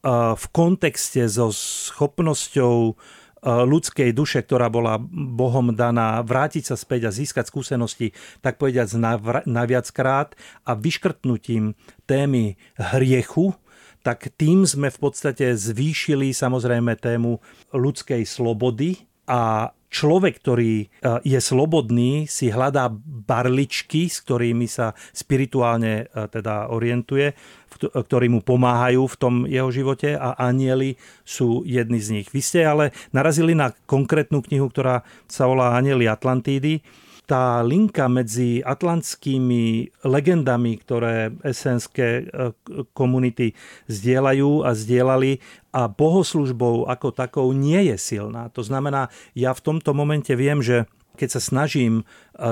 [0.04, 2.96] V kontexte so schopnosťou
[3.44, 8.12] ľudskej duše, ktorá bola Bohom daná, vrátiť sa späť a získať skúsenosti,
[8.44, 9.00] tak povediať
[9.48, 10.36] naviackrát
[10.68, 13.56] a vyškrtnutím témy hriechu,
[14.04, 17.40] tak tým sme v podstate zvýšili samozrejme tému
[17.72, 20.92] ľudskej slobody a človek, ktorý
[21.24, 27.34] je slobodný, si hľadá barličky, s ktorými sa spirituálne teda orientuje,
[27.80, 32.28] ktorí mu pomáhajú v tom jeho živote a anieli sú jedni z nich.
[32.30, 36.84] Vy ste ale narazili na konkrétnu knihu, ktorá sa volá Anieli Atlantídy
[37.30, 42.52] tá linka medzi atlantskými legendami, ktoré esenské e,
[42.98, 43.54] komunity
[43.86, 45.38] zdieľajú a zdieľali
[45.70, 48.50] a bohoslužbou ako takou nie je silná.
[48.58, 50.90] To znamená, ja v tomto momente viem, že
[51.22, 52.04] keď sa snažím e,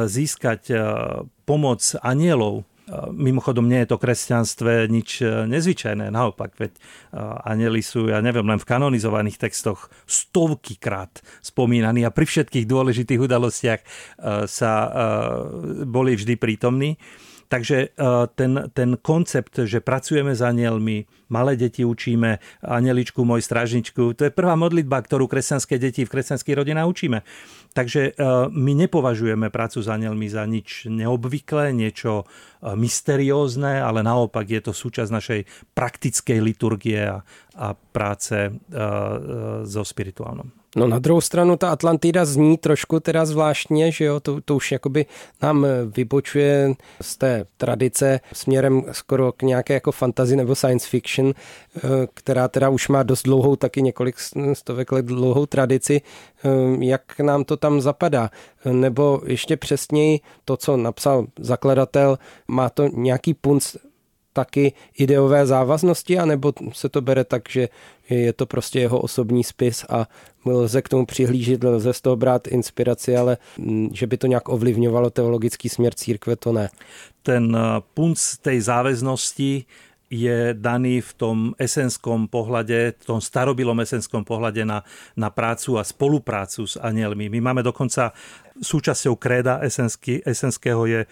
[0.06, 0.76] získať e,
[1.50, 2.62] pomoc anielov,
[3.12, 6.80] Mimochodom, nie je to kresťanstve nič e, nezvyčajné, naopak, veď e,
[7.43, 13.19] anjeli sú, ja neviem, len v kanonizovaných textoch stovky krát spomínaní a pri všetkých dôležitých
[13.19, 13.86] udalostiach e,
[14.47, 14.71] sa
[15.84, 16.95] boli vždy prítomní.
[17.47, 17.95] Takže
[18.36, 24.36] ten, ten koncept, že pracujeme s anielmi, malé deti učíme, anieličku, môj stražničku, to je
[24.36, 27.23] prvá modlitba, ktorú kresťanské deti v kresťanských rodinách učíme.
[27.78, 28.12] Takže e,
[28.50, 34.74] my nepovažujeme prácu s anielmi za nič neobvyklé, niečo e, mysteriózne, ale naopak je to
[34.74, 35.42] súčasť našej
[35.78, 37.22] praktickej liturgie a,
[37.54, 38.52] a práce e,
[39.62, 40.50] so spirituálnom.
[40.78, 44.72] No na druhou stranu ta Atlantida zní trošku teda zvláštně, že jo, to, to už
[44.72, 45.06] jakoby
[45.42, 51.34] nám vybočuje z té tradice směrem skoro k nějaké jako fantasy nebo science fiction,
[51.78, 51.82] eh,
[52.13, 54.16] která teda už má dost dlouhou, taky několik
[54.54, 56.02] stovek let dlouhou tradici,
[56.46, 56.50] eh,
[56.86, 58.30] jak nám to tam zapadá.
[58.72, 63.76] Nebo ještě přesněji to, co napsal zakladatel, má to nějaký punc
[64.38, 67.73] taky ideové závaznosti, anebo se to bere tak, že
[68.10, 70.06] je to prostě jeho osobní spis a
[70.45, 74.50] lze k tomu přihlížet, lze z toho brát inspiraci, ale mm, že by to nějak
[74.50, 76.69] ovlivňovalo teologický směr církve, to ne.
[77.26, 79.65] Ten eh, punc tej záväznosti
[80.08, 84.88] je daný v tom esenskom pohľade, v tom starobilom esenskom pohľade na,
[85.19, 87.28] na prácu a spoluprácu s anielmi.
[87.28, 88.15] My máme dokonca
[88.56, 89.60] súčasťou kréda
[90.23, 91.04] esenského je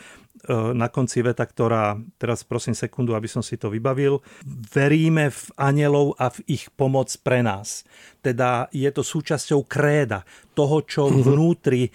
[0.49, 6.17] na konci veta, ktorá, teraz prosím sekundu, aby som si to vybavil, veríme v anielov
[6.21, 7.83] a v ich pomoc pre nás.
[8.21, 11.21] Teda je to súčasťou kréda, toho, čo mhm.
[11.21, 11.91] vnútri e,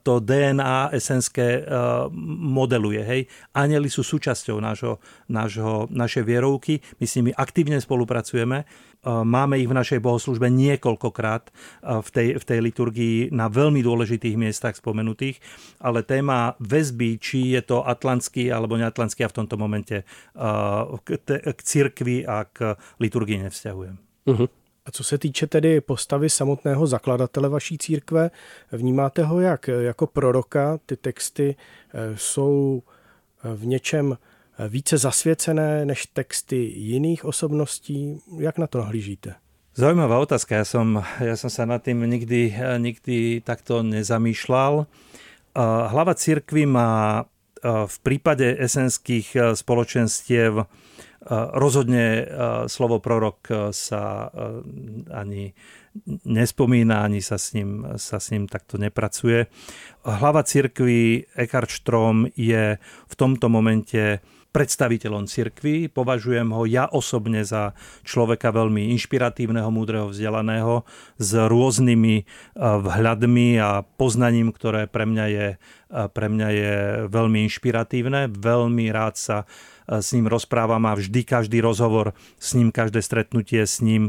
[0.00, 1.62] to DNA esenské e,
[2.46, 3.02] modeluje.
[3.02, 3.20] Hej.
[3.52, 8.62] Anieli sú súčasťou nášho, nášho, našej vierovky, my s nimi aktívne spolupracujeme
[9.06, 11.54] Máme ich v našej bohoslužbe niekoľkokrát
[12.02, 15.38] v tej, v tej liturgii na veľmi dôležitých miestach spomenutých,
[15.78, 20.02] ale téma väzby, či je to atlantský alebo neatlantský, a v tomto momente
[21.06, 21.08] k,
[21.54, 23.96] k cirkvi a k liturgii nevzťahujem.
[24.26, 24.48] Uh-huh.
[24.86, 28.30] A co se týče tedy postavy samotného zakladatele vaší církve,
[28.72, 30.78] vnímáte ho jak jako proroka?
[30.86, 31.56] Ty texty
[32.14, 32.82] jsou
[33.54, 34.18] v něčem
[34.68, 38.20] více zasvěcené než texty jiných osobností?
[38.38, 39.34] Jak na to nahlížíte?
[39.76, 40.56] Zaujímavá otázka.
[40.56, 42.48] Ja som, ja som sa nad tým nikdy,
[42.80, 44.88] nikdy takto nezamýšľal.
[45.92, 47.28] Hlava církvy má
[47.64, 50.64] v prípade esenských spoločenstiev
[51.52, 52.24] rozhodne
[52.72, 54.32] slovo prorok sa
[55.12, 55.52] ani
[56.24, 59.44] nespomína, ani sa s ním, sa s ním takto nepracuje.
[60.08, 64.24] Hlava církvy Eckhart Strom je v tomto momente
[64.56, 65.92] predstaviteľom cirkvi.
[65.92, 67.76] Považujem ho ja osobne za
[68.08, 70.80] človeka veľmi inšpiratívneho, múdreho, vzdelaného,
[71.20, 72.24] s rôznymi eh,
[72.56, 76.74] vhľadmi a poznaním, ktoré pre mňa je, eh, pre mňa je
[77.12, 78.32] veľmi inšpiratívne.
[78.32, 83.60] Veľmi rád sa eh, s ním rozprávam a vždy každý rozhovor s ním, každé stretnutie
[83.60, 84.08] s ním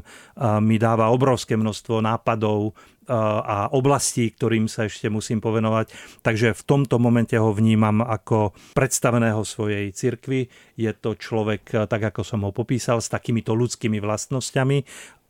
[0.63, 2.71] mi dáva obrovské množstvo nápadov,
[3.07, 5.91] a oblastí, ktorým sa ešte musím povenovať.
[6.21, 10.51] Takže v tomto momente ho vnímam ako predstaveného svojej cirkvi.
[10.75, 14.83] Je to človek, tak ako som ho popísal, s takýmito ľudskými vlastnosťami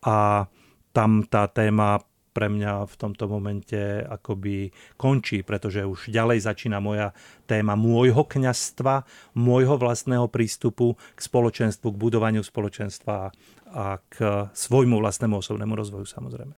[0.10, 0.50] a
[0.92, 2.02] tam tá téma
[2.38, 7.18] pre mňa v tomto momente akoby končí, pretože už ďalej začína moja
[7.50, 13.34] téma môjho kňastva, môjho vlastného prístupu k spoločenstvu, k budovaniu spoločenstva
[14.10, 16.53] k svojmu vlastnému osobnému rozvoju samozrejme.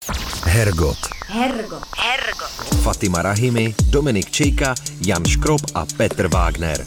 [0.44, 0.98] Hergot.
[1.26, 1.82] Hergot.
[1.96, 2.52] Hergot.
[2.82, 4.74] Fatima Rahimi, Dominik Čejka,
[5.06, 6.84] Jan Škrob a Petr Wagner.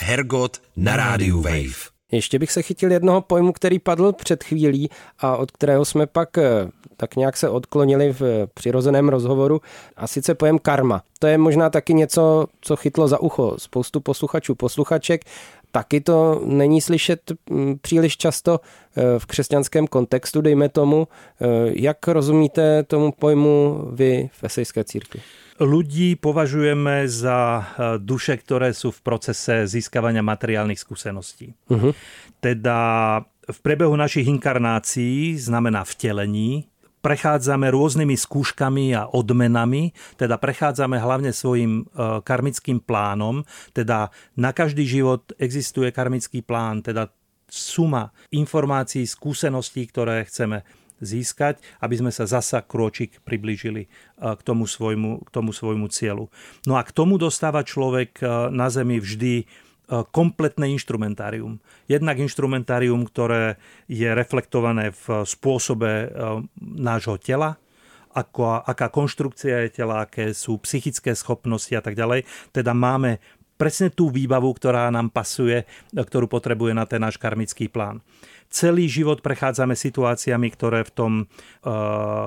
[0.00, 1.90] Hergot na rádiu Wave.
[2.12, 6.38] Ještě bych se chytil jednoho pojmu, který padl před chvílí a od kterého jsme pak
[6.38, 9.60] eh, tak nějak se odklonili v přirozeném rozhovoru
[9.96, 11.02] a sice pojem karma.
[11.18, 15.24] To je možná taky něco, co chytlo za ucho spoustu posluchačů, posluchaček
[15.72, 18.60] taky to není slyšet mm, příliš často
[18.96, 21.08] v křesťanském kontextu, dejme tomu.
[21.40, 25.20] Eh, jak rozumíte tomu pojmu vy v esejské církvi?
[25.60, 27.64] Ľudí považujeme za eh,
[28.02, 31.54] duše, ktoré sú v procese získavania materiálnych skúseností.
[31.70, 31.94] Uh-huh.
[32.42, 32.78] Teda
[33.46, 36.66] v priebehu našich inkarnácií, znamená vtelení,
[37.00, 43.40] prechádzame rôznymi skúškami a odmenami, teda prechádzame hlavne svojim karmickým plánom,
[43.72, 47.08] teda na každý život existuje karmický plán, teda
[47.50, 50.62] suma informácií, skúseností, ktoré chceme
[51.00, 53.88] získať, aby sme sa zasa krôčik priblížili e,
[54.20, 56.28] k tomu svojmu, k tomu svojmu cieľu.
[56.68, 59.48] No a k tomu dostáva človek e, na Zemi vždy
[59.90, 61.58] E, kompletné inštrumentárium.
[61.90, 63.58] Jednak inštrumentárium, ktoré
[63.90, 66.14] je reflektované v spôsobe
[66.62, 67.58] nášho tela,
[68.14, 72.26] ako, aká konštrukcia je tela, aké sú psychické schopnosti a tak ďalej.
[72.54, 73.18] Teda máme
[73.60, 78.00] presne tú výbavu, ktorá nám pasuje, ktorú potrebuje na ten náš karmický plán
[78.50, 81.24] celý život prechádzame situáciami, ktoré v tom e,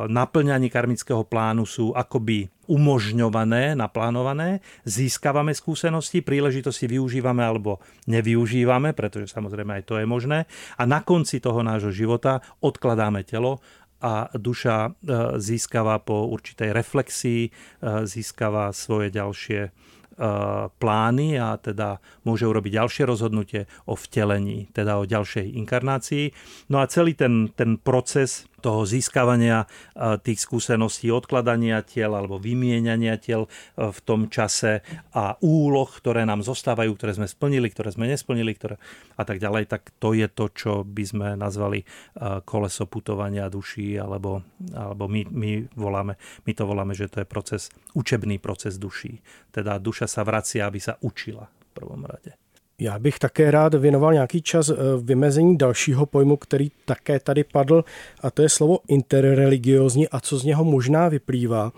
[0.07, 9.83] naplňaní karmického plánu sú akoby umožňované, naplánované, získavame skúsenosti, príležitosti využívame alebo nevyužívame, pretože samozrejme
[9.83, 10.47] aj to je možné.
[10.79, 13.59] A na konci toho nášho života odkladáme telo
[13.99, 14.91] a duša e,
[15.43, 17.51] získava po určitej reflexii, e,
[18.07, 19.91] získava svoje ďalšie
[20.77, 26.25] plány a teda môže urobiť ďalšie rozhodnutie o vtelení, teda o ďalšej inkarnácii.
[26.69, 29.67] No a celý ten, ten proces toho získavania
[30.23, 33.49] tých skúseností, odkladania tiel alebo vymieniania tiel e,
[33.91, 38.75] v tom čase a úloh, ktoré nám zostávajú, ktoré sme splnili, ktoré sme nesplnili ktoré,
[39.19, 41.85] a tak ďalej, tak to je to, čo by sme nazvali e,
[42.47, 46.15] koleso putovania duší, alebo, alebo my, my, voláme,
[46.47, 49.19] my to voláme, že to je proces, učebný proces duší.
[49.51, 52.42] Teda duša sa vracia, aby sa učila v prvom rade.
[52.79, 57.83] Já bych také rád věnoval nějaký čas eh, vymezení dalšího pojmu, který také tady padl,
[58.21, 61.71] a to je slovo interreligiozní a co z něho možná vyplývá.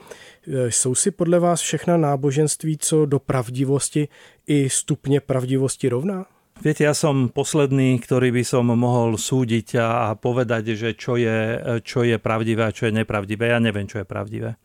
[0.48, 4.08] Eh, jsou si podle vás všechna náboženství co do pravdivosti
[4.48, 6.26] i stupně pravdivosti rovná?
[6.56, 12.08] Viete, ja som posledný, ktorý by som mohol súdiť a povedať, že čo je, čo
[12.08, 13.52] je pravdivé a čo je nepravdivé.
[13.52, 14.56] Ja neviem, čo je pravdivé.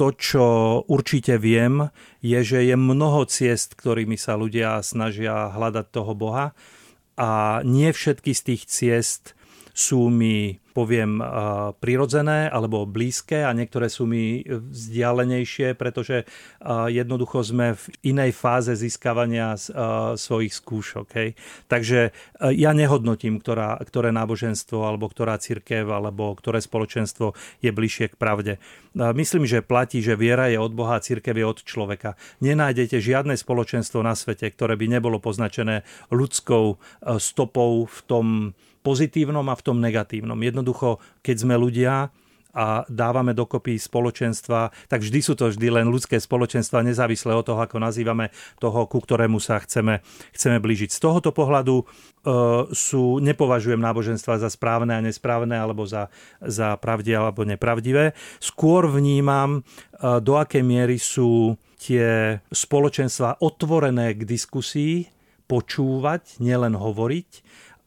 [0.00, 0.44] To, čo
[0.88, 1.92] určite viem,
[2.24, 6.56] je, že je mnoho ciest, ktorými sa ľudia snažia hľadať toho Boha.
[7.20, 9.24] A nie všetky z tých ciest
[9.76, 11.18] sú mi poviem,
[11.82, 16.24] prirodzené alebo blízke a niektoré sú mi vzdialenejšie, pretože
[16.88, 19.58] jednoducho sme v inej fáze získavania
[20.14, 21.06] svojich skúšok.
[21.18, 21.28] Hej.
[21.66, 22.14] Takže
[22.54, 28.52] ja nehodnotím, ktorá, ktoré náboženstvo alebo ktorá církev alebo ktoré spoločenstvo je bližšie k pravde.
[28.94, 32.18] Myslím, že platí, že viera je od Boha a církev je od človeka.
[32.42, 36.78] Nenájdete žiadne spoločenstvo na svete, ktoré by nebolo poznačené ľudskou
[37.18, 38.26] stopou v tom
[38.80, 40.38] pozitívnom a v tom negatívnom.
[40.40, 42.12] Jednoducho, keď sme ľudia
[42.50, 47.60] a dávame dokopy spoločenstva, tak vždy sú to vždy len ľudské spoločenstva, nezávisle od toho,
[47.62, 50.02] ako nazývame toho, ku ktorému sa chceme,
[50.34, 50.90] chceme blížiť.
[50.90, 51.84] Z tohoto pohľadu e,
[52.74, 56.10] sú, nepovažujem náboženstva za správne a nesprávne, alebo za,
[56.42, 58.18] za pravdivé alebo nepravdivé.
[58.42, 59.62] Skôr vnímam,
[59.94, 65.20] e, do akej miery sú tie spoločenstva otvorené k diskusii,
[65.50, 67.30] počúvať, nielen hovoriť.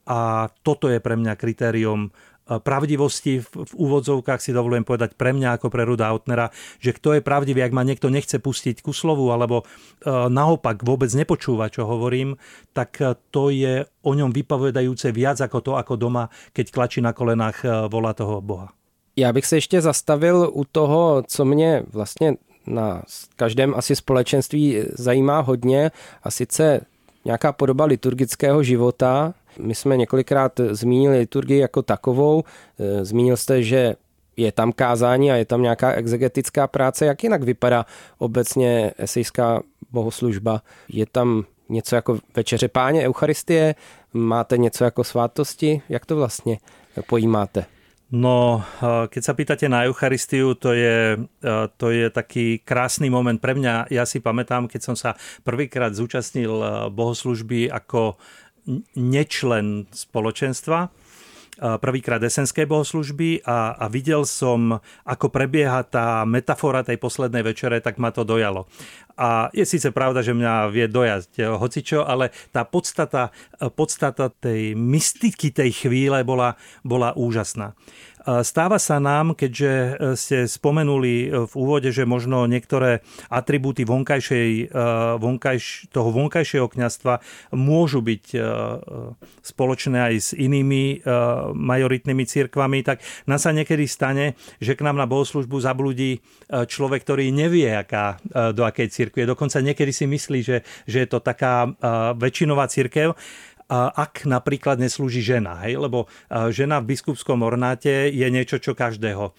[0.07, 2.11] A toto je pre mňa kritérium
[2.43, 6.51] E, pravdivosti v, úvodzovkách si dovolujem povedať pre mňa ako pre Ruda Outnera,
[6.83, 9.65] že kto je pravdivý, ak ma niekto nechce pustiť ku slovu alebo e,
[10.11, 12.35] naopak vôbec nepočúva, čo hovorím,
[12.75, 17.15] tak e, to je o ňom vypovedajúce viac ako to, ako doma, keď klačí na
[17.15, 18.75] kolenách volá toho Boha.
[19.15, 22.33] Já bych se ještě zastavil u toho, co mě vlastně
[22.67, 23.01] na
[23.35, 25.91] každém asi společenství zajímá hodně
[26.23, 26.85] a sice
[27.25, 32.43] nějaká podoba liturgického života, my jsme několikrát zmínili liturgii jako takovou.
[32.79, 33.95] Eh, zmínil jste, že
[34.37, 37.05] je tam kázání a je tam nějaká exegetická práce.
[37.05, 37.85] Jak jinak vypadá
[38.17, 40.61] obecně esejská bohoslužba?
[40.89, 43.75] Je tam něco jako večeře páně, eucharistie?
[44.13, 45.81] Máte něco jako svátosti?
[45.89, 46.57] Jak to vlastně
[47.07, 47.65] pojímáte?
[48.13, 53.41] No, eh, keď sa pýtate na Eucharistiu, to je, eh, to je taký krásny moment
[53.41, 53.89] pre mňa.
[53.89, 56.53] Ja si pamätám, keď som sa prvýkrát zúčastnil
[56.93, 58.21] bohoslužby ako
[58.95, 60.89] nečlen spoločenstva,
[61.61, 68.01] prvýkrát esenskej bohoslužby a, a videl som, ako prebieha tá metafora tej poslednej večere, tak
[68.01, 68.65] ma to dojalo.
[69.13, 73.29] A je síce pravda, že mňa vie dojať hocičo, ale tá podstata,
[73.77, 77.77] podstata tej mystiky tej chvíle bola, bola úžasná.
[78.23, 84.71] Stáva sa nám, keďže e, ste spomenuli e, v úvode, že možno niektoré atribúty vonkajšej,
[84.71, 84.83] e,
[85.19, 87.19] vonkajš, toho vonkajšieho kňastva
[87.51, 88.25] môžu byť
[89.43, 91.03] spoločné aj s inými
[91.53, 97.29] majoritnými cirkvami, tak nás sa niekedy stane, že k nám na bohoslužbu zabludí človek, ktorý
[97.29, 98.19] nevie, aká,
[98.55, 99.27] do akej cirkvi.
[99.27, 100.57] Dokonca niekedy si myslí, že,
[100.87, 101.69] že je to taká
[102.15, 103.15] väčšinová cirkev
[103.71, 105.63] ak napríklad neslúži žena.
[105.65, 105.79] Hej?
[105.79, 106.11] Lebo
[106.51, 109.31] žena v biskupskom ornáte je niečo, čo každého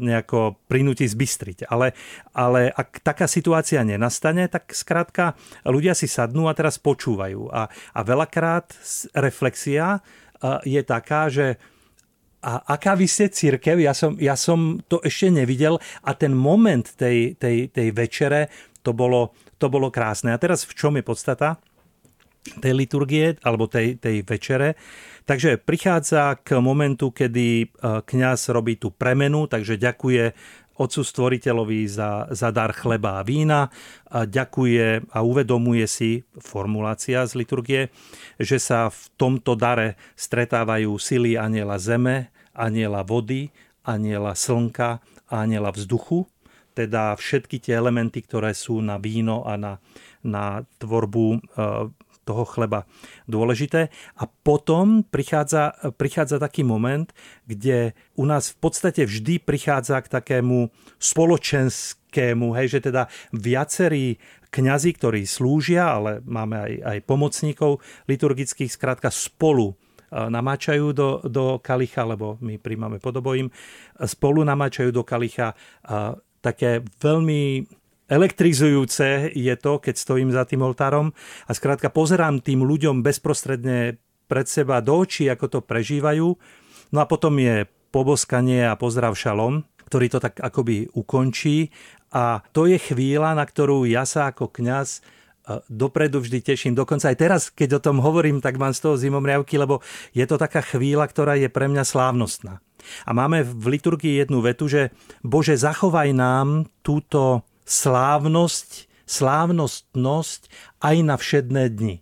[0.00, 1.70] nejako prinúti zbystriť.
[1.70, 1.94] Ale,
[2.34, 7.48] ale ak taká situácia nenastane, tak skrátka ľudia si sadnú a teraz počúvajú.
[7.50, 8.74] A, a veľakrát
[9.16, 10.04] reflexia
[10.66, 11.56] je taká, že
[12.46, 16.86] a aká vy ste církev, ja som, ja som to ešte nevidel a ten moment
[16.94, 18.52] tej, tej, tej večere,
[18.86, 20.30] to bolo, to bolo krásne.
[20.30, 21.58] A teraz v čom je podstata?
[22.62, 24.78] Tej liturgie alebo tej, tej večere.
[25.26, 27.66] Takže prichádza k momentu, kedy e,
[28.06, 30.24] kňaz robí tú premenu, takže ďakuje
[30.76, 33.72] Otcu Stvoriteľovi za, za dar chleba a vína.
[34.12, 37.82] A ďakuje a uvedomuje si, formulácia z liturgie,
[38.36, 43.50] že sa v tomto dare stretávajú sily aniela zeme, aniela vody,
[43.82, 45.00] aniela slnka
[45.32, 46.28] a aniela vzduchu.
[46.76, 49.80] Teda všetky tie elementy, ktoré sú na víno a na,
[50.20, 51.38] na tvorbu e,
[52.26, 52.90] toho chleba
[53.30, 53.94] dôležité.
[54.18, 57.06] A potom prichádza, prichádza taký moment,
[57.46, 64.18] kde u nás v podstate vždy prichádza k takému spoločenskému, hej, že teda viacerí
[64.50, 67.78] kňazi, ktorí slúžia, ale máme aj, aj pomocníkov
[68.10, 69.74] liturgických, skrátka spolu e,
[70.10, 73.52] namáčajú do, do kalicha, lebo my príjmame podobojím,
[74.02, 75.54] spolu namáčajú do kalicha
[76.40, 77.66] také veľmi
[78.06, 81.10] elektrizujúce je to, keď stojím za tým oltárom
[81.46, 86.28] a skrátka pozerám tým ľuďom bezprostredne pred seba do očí, ako to prežívajú.
[86.94, 91.70] No a potom je poboskanie a pozdrav šalom, ktorý to tak akoby ukončí.
[92.14, 95.00] A to je chvíľa, na ktorú ja sa ako kňaz e,
[95.70, 96.74] dopredu vždy teším.
[96.74, 99.82] Dokonca aj teraz, keď o tom hovorím, tak mám z toho zimomriavky, lebo
[100.14, 102.62] je to taká chvíľa, ktorá je pre mňa slávnostná.
[103.02, 104.94] A máme v liturgii jednu vetu, že
[105.26, 110.40] Bože, zachovaj nám túto slávnosť, slávnostnosť
[110.80, 111.96] aj na všedné dni.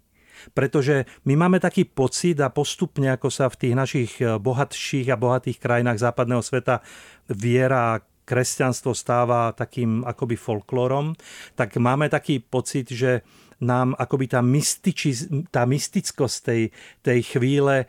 [0.53, 5.17] Pretože my máme taký pocit a postupne, ako sa v tých našich eh, bohatších a
[5.17, 6.85] bohatých krajinách západného sveta
[7.33, 11.13] viera a kresťanstvo stáva takým akoby folklórom,
[11.53, 13.21] tak máme taký pocit, že
[13.61, 16.63] nám akoby tá, mystiči, tá mystickosť tej,
[17.05, 17.85] tej chvíle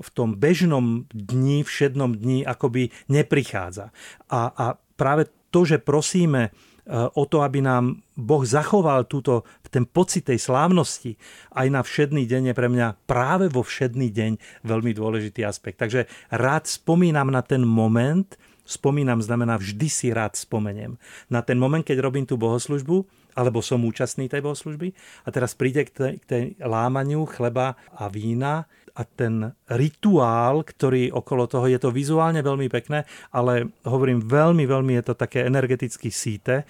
[0.00, 3.92] v tom bežnom dni, všednom dni akoby neprichádza.
[4.30, 4.64] A, a
[4.96, 6.54] práve to, že prosíme
[6.88, 11.14] o to, aby nám Boh zachoval túto, ten pocit tej slávnosti
[11.54, 14.32] aj na všedný deň je pre mňa práve vo všedný deň
[14.66, 15.78] veľmi dôležitý aspekt.
[15.78, 18.26] Takže rád spomínam na ten moment,
[18.66, 20.98] spomínam znamená vždy si rád spomeniem.
[21.30, 23.06] Na ten moment, keď robím tú bohoslužbu,
[23.38, 24.90] alebo som účastný tej bohoslužby
[25.22, 28.66] a teraz príde k tej, k tej lámaniu chleba a vína
[29.00, 34.92] a ten rituál, ktorý okolo toho, je to vizuálne veľmi pekné, ale hovorím, veľmi, veľmi
[35.00, 36.68] je to také energeticky síte.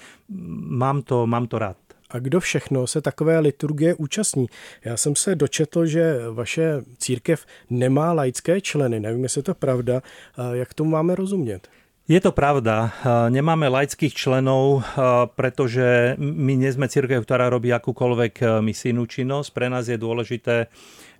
[0.78, 1.74] Mám to, mám to rád.
[2.10, 4.46] A kdo všechno se takové liturgie účastní?
[4.84, 9.00] Já jsem se dočetl, že vaše církev nemá laické členy.
[9.00, 10.02] Nevím, jestli je to pravda.
[10.52, 11.68] Jak tomu máme rozumět?
[12.10, 12.90] Je to pravda.
[13.30, 14.82] Nemáme laických členov,
[15.38, 19.54] pretože my nie sme církev, ktorá robí akúkoľvek misijnú činnosť.
[19.54, 20.66] Pre nás je dôležité,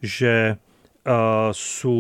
[0.03, 0.59] že
[1.57, 1.99] sú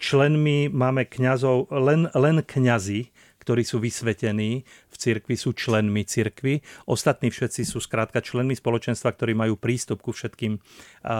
[0.00, 3.14] členmi, máme kňazov, len, len kňazi,
[3.46, 6.66] ktorí sú vysvetení v cirkvi, sú členmi cirkvi.
[6.90, 10.58] Ostatní všetci sú skrátka členmi spoločenstva, ktorí majú prístup ku všetkým
[11.06, 11.18] a, a,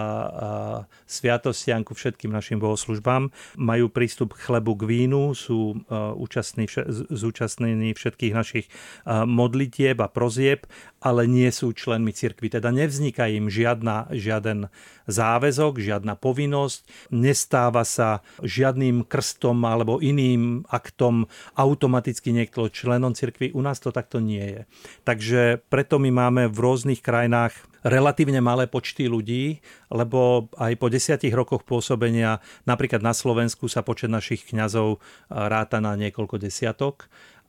[1.07, 3.30] sviatostiam, ku všetkým našim bohoslužbám.
[3.55, 5.87] Majú prístup k chlebu, k vínu, sú
[6.18, 6.66] účastní,
[7.14, 8.66] zúčastnení všetkých našich
[9.07, 10.66] modlitieb a prozieb,
[10.99, 12.51] ale nie sú členmi cirkvi.
[12.51, 14.66] Teda nevzniká im žiadna, žiaden
[15.07, 23.55] záväzok, žiadna povinnosť, nestáva sa žiadnym krstom alebo iným aktom automaticky niekto členom cirkvi.
[23.55, 24.62] U nás to takto nie je.
[25.07, 27.55] Takže preto my máme v rôznych krajinách
[27.87, 29.62] relatívne malé počty ľudí,
[29.95, 34.99] lebo aj po desiatich rokoch pôsobenia napríklad na Slovensku sa počet našich kňazov
[35.30, 37.07] ráta na niekoľko desiatok.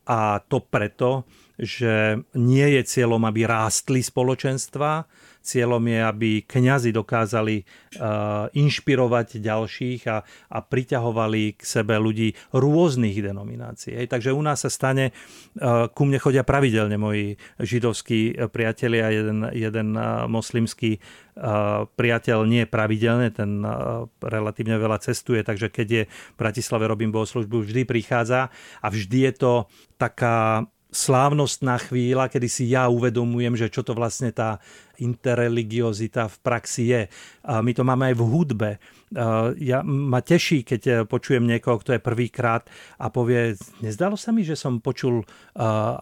[0.08, 1.28] A to preto,
[1.60, 5.04] že nie je cieľom, aby rástli spoločenstva,
[5.48, 13.16] Cieľom je, aby kňazi dokázali uh, inšpirovať ďalších a, a priťahovali k sebe ľudí rôznych
[13.24, 13.96] denominácií.
[13.96, 14.12] Hej.
[14.12, 19.96] Takže u nás sa stane, uh, ku mne chodia pravidelne moji židovskí priatelia, jeden, jeden
[20.28, 21.00] moslimský
[21.94, 23.62] priateľ nie pravidelne, ten
[24.18, 28.50] relatívne veľa cestuje, takže keď je v Bratislave robím bohoslužbu, vždy prichádza
[28.82, 29.54] a vždy je to
[30.02, 34.58] taká slávnostná chvíľa, kedy si ja uvedomujem, že čo to vlastne tá
[35.00, 37.02] interreligiozita v praxi je.
[37.46, 38.70] My to máme aj v hudbe.
[39.62, 42.68] Ja, ma teší, keď počujem niekoho, kto je prvýkrát
[43.00, 45.24] a povie, nezdalo sa mi, že som počul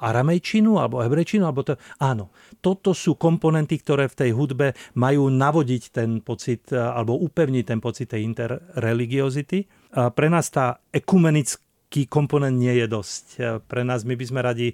[0.02, 1.78] aramejčinu alebo hebrejčinu, alebo to...
[2.02, 2.34] Áno,
[2.64, 8.10] toto sú komponenty, ktoré v tej hudbe majú navodiť ten pocit alebo upevniť ten pocit
[8.10, 9.92] tej interreligiozity.
[9.94, 13.26] Pre nás tá ekumenická taký komponent nie je dosť.
[13.72, 14.68] Pre nás my by sme radi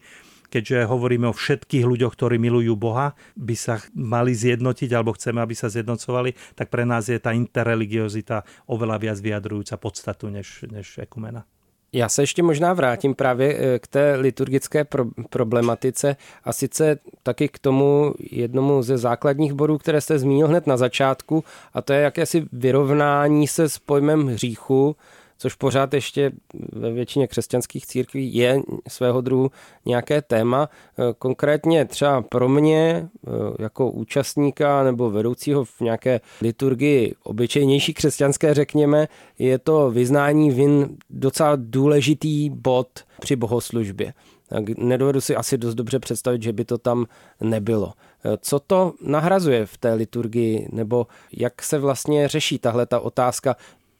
[0.51, 5.55] keďže hovoríme o všetkých ľuďoch, ktorí milujú Boha, by sa mali zjednotiť, alebo chceme, aby
[5.55, 11.47] sa zjednocovali, tak pre nás je tá interreligiozita oveľa viac vyjadrujúca podstatu než, než ekumena.
[11.93, 17.47] Já se ještě možná vrátím právě eh, k té liturgické pro- problematice a sice taky
[17.47, 21.43] k tomu jednomu ze základních bodů, které jste zmínil hned na začátku
[21.73, 24.95] a to je jakési vyrovnání se s pojmem hříchu,
[25.41, 26.31] což pořád ještě
[26.71, 29.51] ve většině křesťanských církví je svého druhu
[29.85, 30.69] nějaké téma.
[30.69, 33.09] E, konkrétně třeba pro mě e,
[33.59, 39.07] jako účastníka nebo vedoucího v nějaké liturgii obyčejnější křesťanské, řekněme,
[39.39, 42.87] je to vyznání vin docela důležitý bod
[43.19, 44.13] při bohoslužbě.
[44.77, 47.05] Nedovedu si asi dost dobře představit, že by to tam
[47.41, 47.93] nebylo.
[48.25, 53.55] E, co to nahrazuje v té liturgii, nebo jak se vlastně řeší tahle ta otázka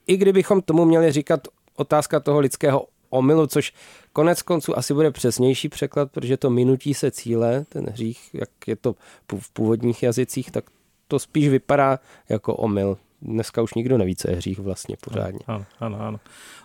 [0.08, 3.74] i kdybychom tomu měli říkat otázka toho lidského omylu, což
[4.14, 8.76] konec konců asi bude přesnější překlad, protože to minutí se cíle, ten hřích, jak je
[8.76, 8.96] to
[9.40, 10.66] v původních jazycích, tak
[11.08, 12.00] to spíš vypadá
[12.30, 12.98] jako omyl.
[13.22, 15.40] Dneska už nikdo neví, co je hřích vlastně pořádně.
[15.48, 16.20] Ano, ano, ano.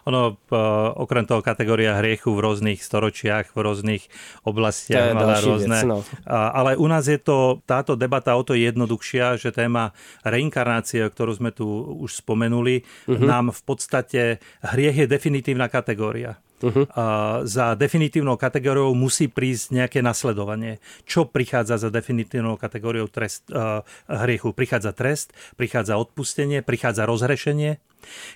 [0.04, 0.36] Ono,
[0.94, 4.06] okrem toho kategória hriechu v rôznych storočiach, v rôznych
[4.46, 5.82] oblastiach mala rôzne.
[5.82, 6.06] Vec, no.
[6.30, 9.90] Ale u nás je to, táto debata o to jednoduchšia, že téma
[10.22, 11.66] reinkarnácie, ktorú sme tu
[12.06, 13.18] už spomenuli, uh-huh.
[13.18, 16.38] nám v podstate hriech je definitívna kategória.
[16.64, 16.88] Uh-huh.
[16.96, 17.04] A
[17.44, 20.80] za definitívnou kategóriou musí prísť nejaké nasledovanie.
[21.04, 24.56] Čo prichádza za definitívnou kategóriou trest, uh, hriechu?
[24.56, 27.80] Prichádza trest, prichádza odpustenie, prichádza rozhrešenie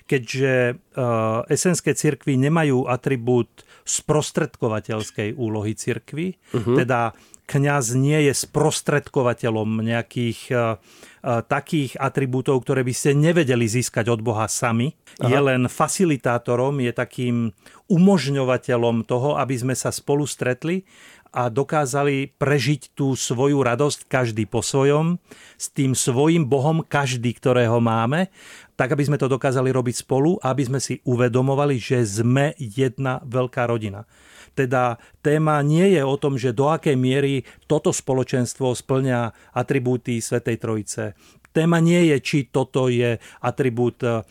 [0.03, 6.75] keďže uh, esenské cirkvy nemajú atribút sprostredkovateľskej úlohy cirkvy, uh-huh.
[6.75, 7.15] teda
[7.51, 14.23] kňaz nie je sprostredkovateľom nejakých uh, uh, takých atribútov, ktoré by ste nevedeli získať od
[14.23, 14.95] Boha sami.
[15.19, 15.27] Aha.
[15.27, 17.51] Je len facilitátorom, je takým
[17.91, 20.87] umožňovateľom toho, aby sme sa spolu stretli
[21.31, 25.15] a dokázali prežiť tú svoju radosť každý po svojom,
[25.55, 28.27] s tým svojim Bohom každý, ktorého máme,
[28.75, 33.63] tak aby sme to dokázali robiť spolu aby sme si uvedomovali, že sme jedna veľká
[33.67, 34.03] rodina.
[34.51, 40.57] Teda téma nie je o tom, že do akej miery toto spoločenstvo splňa atribúty Svetej
[40.59, 41.03] Trojice.
[41.51, 44.23] Téma nie je, či toto je atribút eh,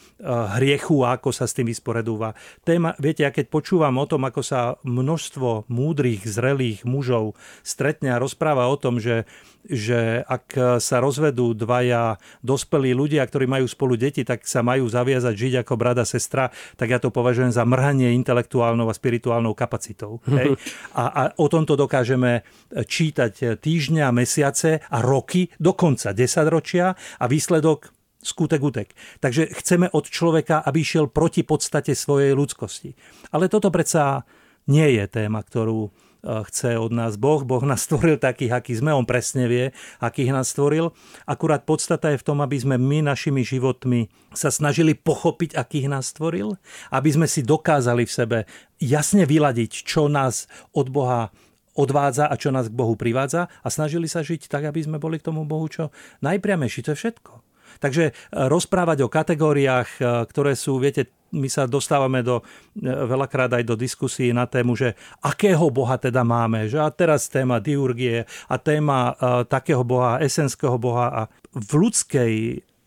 [0.56, 2.32] hriechu a ako sa s tým vysporedúva.
[2.64, 8.20] Téma, viete, ja keď počúvam o tom, ako sa množstvo múdrych, zrelých mužov stretne a
[8.20, 9.28] rozpráva o tom, že
[9.68, 15.34] že ak sa rozvedú dvaja dospelí ľudia, ktorí majú spolu deti, tak sa majú zaviazať
[15.36, 16.48] žiť ako brada sestra,
[16.80, 20.24] tak ja to považujem za mrhanie intelektuálnou a spirituálnou kapacitou.
[20.30, 20.56] Hej?
[20.96, 27.92] A, a o tomto dokážeme čítať týždňa, mesiace a roky, dokonca 10 ročia a výsledok
[28.20, 28.88] skutek utek.
[29.20, 32.92] Takže chceme od človeka, aby išiel proti podstate svojej ľudskosti.
[33.32, 34.28] Ale toto predsa
[34.68, 35.88] nie je téma, ktorú
[36.24, 37.42] chce od nás Boh.
[37.44, 40.92] Boh nás stvoril takých, aký sme, on presne vie, akých nás stvoril.
[41.24, 46.12] Akurát podstata je v tom, aby sme my našimi životmi sa snažili pochopiť, akých nás
[46.12, 46.60] stvoril,
[46.92, 48.38] aby sme si dokázali v sebe
[48.78, 51.32] jasne vyladiť, čo nás od Boha
[51.78, 55.16] odvádza a čo nás k Bohu privádza a snažili sa žiť tak, aby sme boli
[55.16, 56.84] k tomu Bohu čo najpriamejší.
[56.84, 57.32] To je všetko.
[57.80, 62.42] Takže rozprávať o kategóriách, ktoré sú, viete, my sa dostávame do,
[62.78, 66.66] e, veľakrát aj do diskusí na tému, že akého boha teda máme.
[66.66, 71.22] Že a teraz téma diurgie a téma uh, takého boha, esenského boha a
[71.54, 72.32] v ľudskej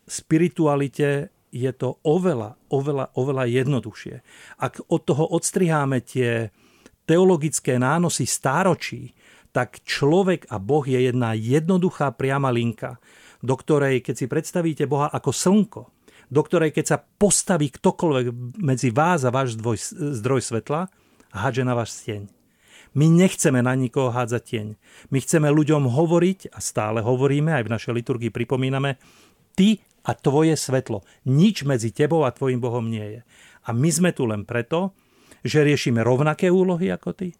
[0.04, 4.16] spiritualite je to oveľa, oveľa, oveľa jednoduchšie.
[4.58, 6.50] Ak od toho odstriháme tie
[7.06, 9.14] teologické nánosy stáročí,
[9.54, 12.98] tak človek a Boh je jedna jednoduchá priama linka,
[13.38, 15.82] do ktorej, keď si predstavíte Boha ako slnko,
[16.28, 18.26] do ktorej keď sa postaví ktokoľvek
[18.60, 19.76] medzi vás a váš zdvoj,
[20.20, 20.88] zdroj svetla,
[21.34, 22.30] hádže na váš stieň.
[22.94, 24.68] My nechceme na nikoho hádzať tieň.
[25.10, 29.02] My chceme ľuďom hovoriť, a stále hovoríme, aj v našej liturgii pripomíname,
[29.58, 31.02] ty a tvoje svetlo.
[31.26, 33.20] Nič medzi tebou a tvojim Bohom nie je.
[33.66, 34.94] A my sme tu len preto,
[35.42, 37.34] že riešime rovnaké úlohy ako ty,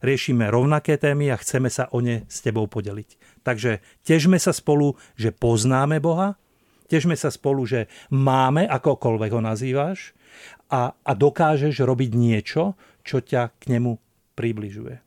[0.00, 3.42] riešime rovnaké témy a chceme sa o ne s tebou podeliť.
[3.42, 6.38] Takže težme sa spolu, že poznáme Boha,
[6.90, 10.10] Težme sa spolu, že máme, akokoľvek ho nazývaš,
[10.70, 12.74] a, a dokážeš robiť niečo,
[13.06, 13.94] čo ťa k nemu
[14.34, 14.98] približuje.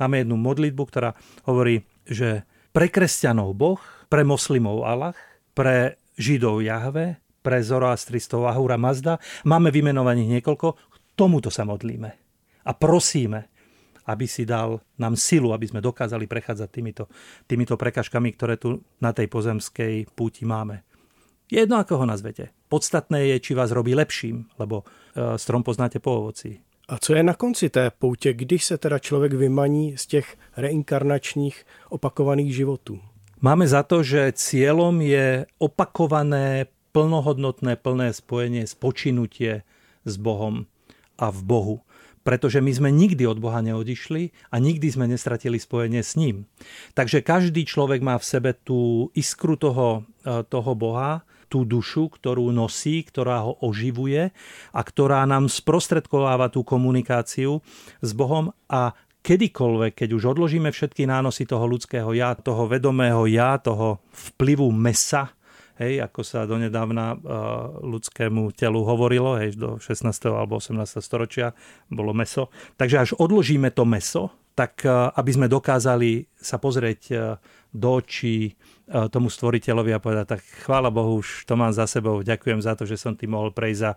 [0.00, 1.12] Máme jednu modlitbu, ktorá
[1.48, 5.16] hovorí, že pre kresťanov Boh, pre moslimov Allah,
[5.56, 10.68] pre židov Jahve, pre zoroastristov Ahura Mazda, máme vymenovaných niekoľko,
[11.16, 12.10] tomuto sa modlíme.
[12.66, 13.48] A prosíme,
[14.06, 17.04] aby si dal nám silu, aby sme dokázali prechádzať týmito,
[17.48, 20.86] týmito prekažkami, ktoré tu na tej pozemskej púti máme.
[21.46, 22.50] Jedno ako ho nazvete.
[22.66, 26.58] Podstatné je, či vás robí lepším, lebo e, strom poznáte po ovoci.
[26.88, 31.66] A co je na konci té poutě, když se teda člověk vymaní z těch reinkarnačních
[31.88, 32.98] opakovaných životů?
[33.40, 39.62] Máme za to, že cieľom je opakované, plnohodnotné, plné spojenie, spočinutie
[40.02, 40.66] s Bohom
[41.20, 41.76] a v Bohu.
[42.26, 46.50] Pretože my sme nikdy od Boha neodišli a nikdy sme nestratili spojenie s ním.
[46.98, 52.50] Takže každý človek má v sebe tú iskru toho, e, toho Boha, tú dušu, ktorú
[52.50, 54.34] nosí, ktorá ho oživuje
[54.70, 57.62] a ktorá nám sprostredkováva tú komunikáciu
[58.02, 58.94] s Bohom a
[59.26, 65.34] kedykoľvek, keď už odložíme všetky nánosy toho ľudského ja, toho vedomého ja, toho vplyvu mesa,
[65.82, 67.18] hej, ako sa donedávna uh,
[67.82, 70.06] ľudskému telu hovorilo, hej, do 16.
[70.30, 71.02] alebo 18.
[71.02, 71.52] storočia
[71.90, 72.54] bolo meso.
[72.78, 77.18] Takže až odložíme to meso, tak uh, aby sme dokázali sa pozrieť uh,
[77.74, 78.56] do očí
[78.86, 82.86] tomu stvoriteľovi a povedať, tak chvála Bohu, už to mám za sebou, ďakujem za to,
[82.86, 83.92] že som tým mohol prejsť a,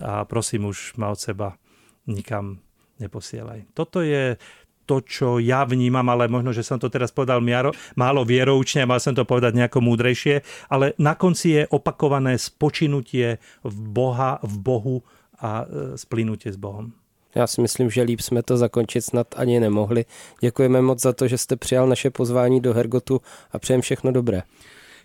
[0.00, 1.60] a prosím už ma od seba
[2.08, 2.64] nikam
[2.96, 3.76] neposielaj.
[3.76, 4.40] Toto je
[4.86, 8.98] to, čo ja vnímam, ale možno, že som to teraz povedal miaro, málo vieroučne, mal
[8.98, 14.96] som to povedať nejako múdrejšie, ale na konci je opakované spočinutie v Boha, v Bohu
[15.38, 16.94] a e, splynutie s Bohom.
[17.34, 20.04] Já si myslím, že líp jsme to zakončit snad ani nemohli.
[20.40, 23.20] Děkujeme moc za to, že jste přijal naše pozvání do Hergotu
[23.52, 24.42] a přejem všechno dobré.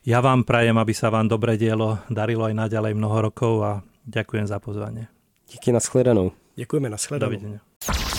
[0.07, 3.71] Ja vám prajem, aby sa vám dobré dielo darilo aj naďalej mnoho rokov a
[4.07, 5.11] ďakujem za pozvanie.
[5.51, 6.31] Díky, nashledanou.
[6.55, 7.31] Děkujeme, nashledanou.
[7.31, 7.59] Dovidenia.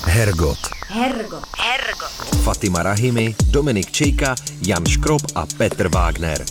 [0.04, 0.58] Hergot.
[0.86, 1.44] Hergot.
[1.56, 2.12] Hergot.
[2.44, 6.44] Fatima Rahimi, Dominik Čejka, Jan Škrob a Petr Wagner.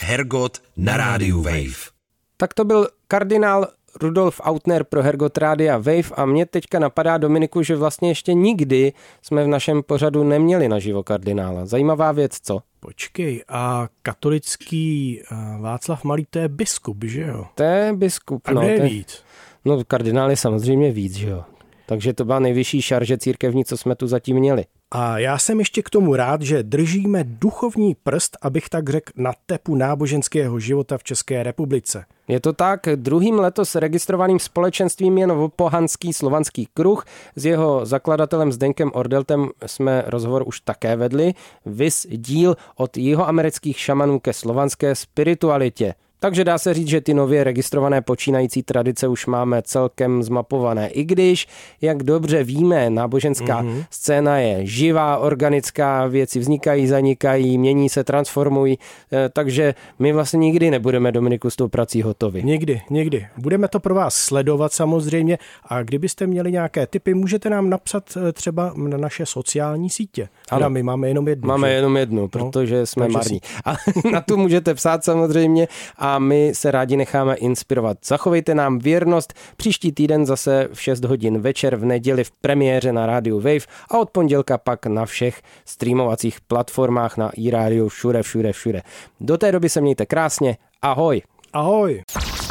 [0.00, 1.92] Hergot na rádiu Wave.
[2.36, 3.68] Tak to byl kardinál
[4.00, 8.92] Rudolf Autner pro Hergot Rádia Wave a mě teďka napadá Dominiku, že vlastně ještě nikdy
[9.22, 11.66] jsme v našem pořadu neměli naživo kardinála.
[11.66, 12.60] Zajímavá věc, co?
[12.80, 17.46] Počkej, a katolický eh, Václav Malý, to je biskup, že jo?
[17.54, 18.42] To je biskup.
[18.44, 19.22] A no, je, víc?
[19.64, 21.44] no kardinál je samozřejmě víc, že jo.
[21.86, 24.64] Takže to byla nejvyšší šarže církevní, co jsme tu zatím měli.
[24.92, 29.32] A já jsem ještě k tomu rád, že držíme duchovní prst, abych tak řekl, na
[29.46, 32.04] tepu náboženského života v České republice.
[32.28, 37.04] Je to tak, druhým letos registrovaným společenstvím je Novopohanský slovanský kruh.
[37.36, 41.34] S jeho zakladatelem Zdenkem Ordeltem jsme rozhovor už také vedli.
[41.66, 45.94] Vys díl od jihoamerických šamanů ke slovanské spiritualitě.
[46.20, 50.88] Takže dá se říct, že ty nově registrované počínající tradice už máme celkem zmapované.
[50.88, 51.46] I když,
[51.80, 53.84] jak dobře víme, náboženská mm-hmm.
[53.90, 58.78] scéna je živá, organická, věci vznikají, zanikají, mění se, transformují,
[59.12, 62.42] eh, takže my vlastně nikdy nebudeme, Dominiku, s tou prací hotovi.
[62.42, 63.26] Nikdy, nikdy.
[63.36, 68.32] Budeme to pro vás sledovat samozřejmě a kdybyste měli nějaké typy, můžete nám napsat eh,
[68.32, 70.28] třeba na naše sociální sítě.
[70.50, 71.48] Ano, my máme jenom jednu.
[71.48, 71.74] Máme že?
[71.74, 73.40] jenom jednu, protože no, jsme marní.
[73.44, 73.62] Si...
[73.64, 73.76] A
[74.12, 75.68] na tu můžete psát samozřejmě
[75.98, 77.98] a a my se rádi necháme inspirovat.
[78.04, 79.34] Zachovejte nám věrnost.
[79.56, 83.98] Příští týden zase v 6 hodin večer v neděli v premiéře na rádiu Wave a
[83.98, 88.82] od pondělka pak na všech streamovacích platformách na iRádiu všude, všude, všude.
[89.20, 90.56] Do té doby se mějte krásně.
[90.82, 91.22] Ahoj.
[91.52, 92.02] Ahoj.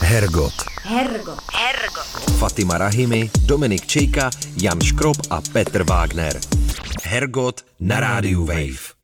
[0.01, 0.53] Hergot.
[0.81, 1.39] Hergot.
[1.53, 2.37] Hergot.
[2.37, 4.29] Fatima Rahimi, Dominik Čejka,
[4.61, 6.39] Jan Škrob a Petr Wagner.
[7.03, 8.98] Hergot na rádiu Wave.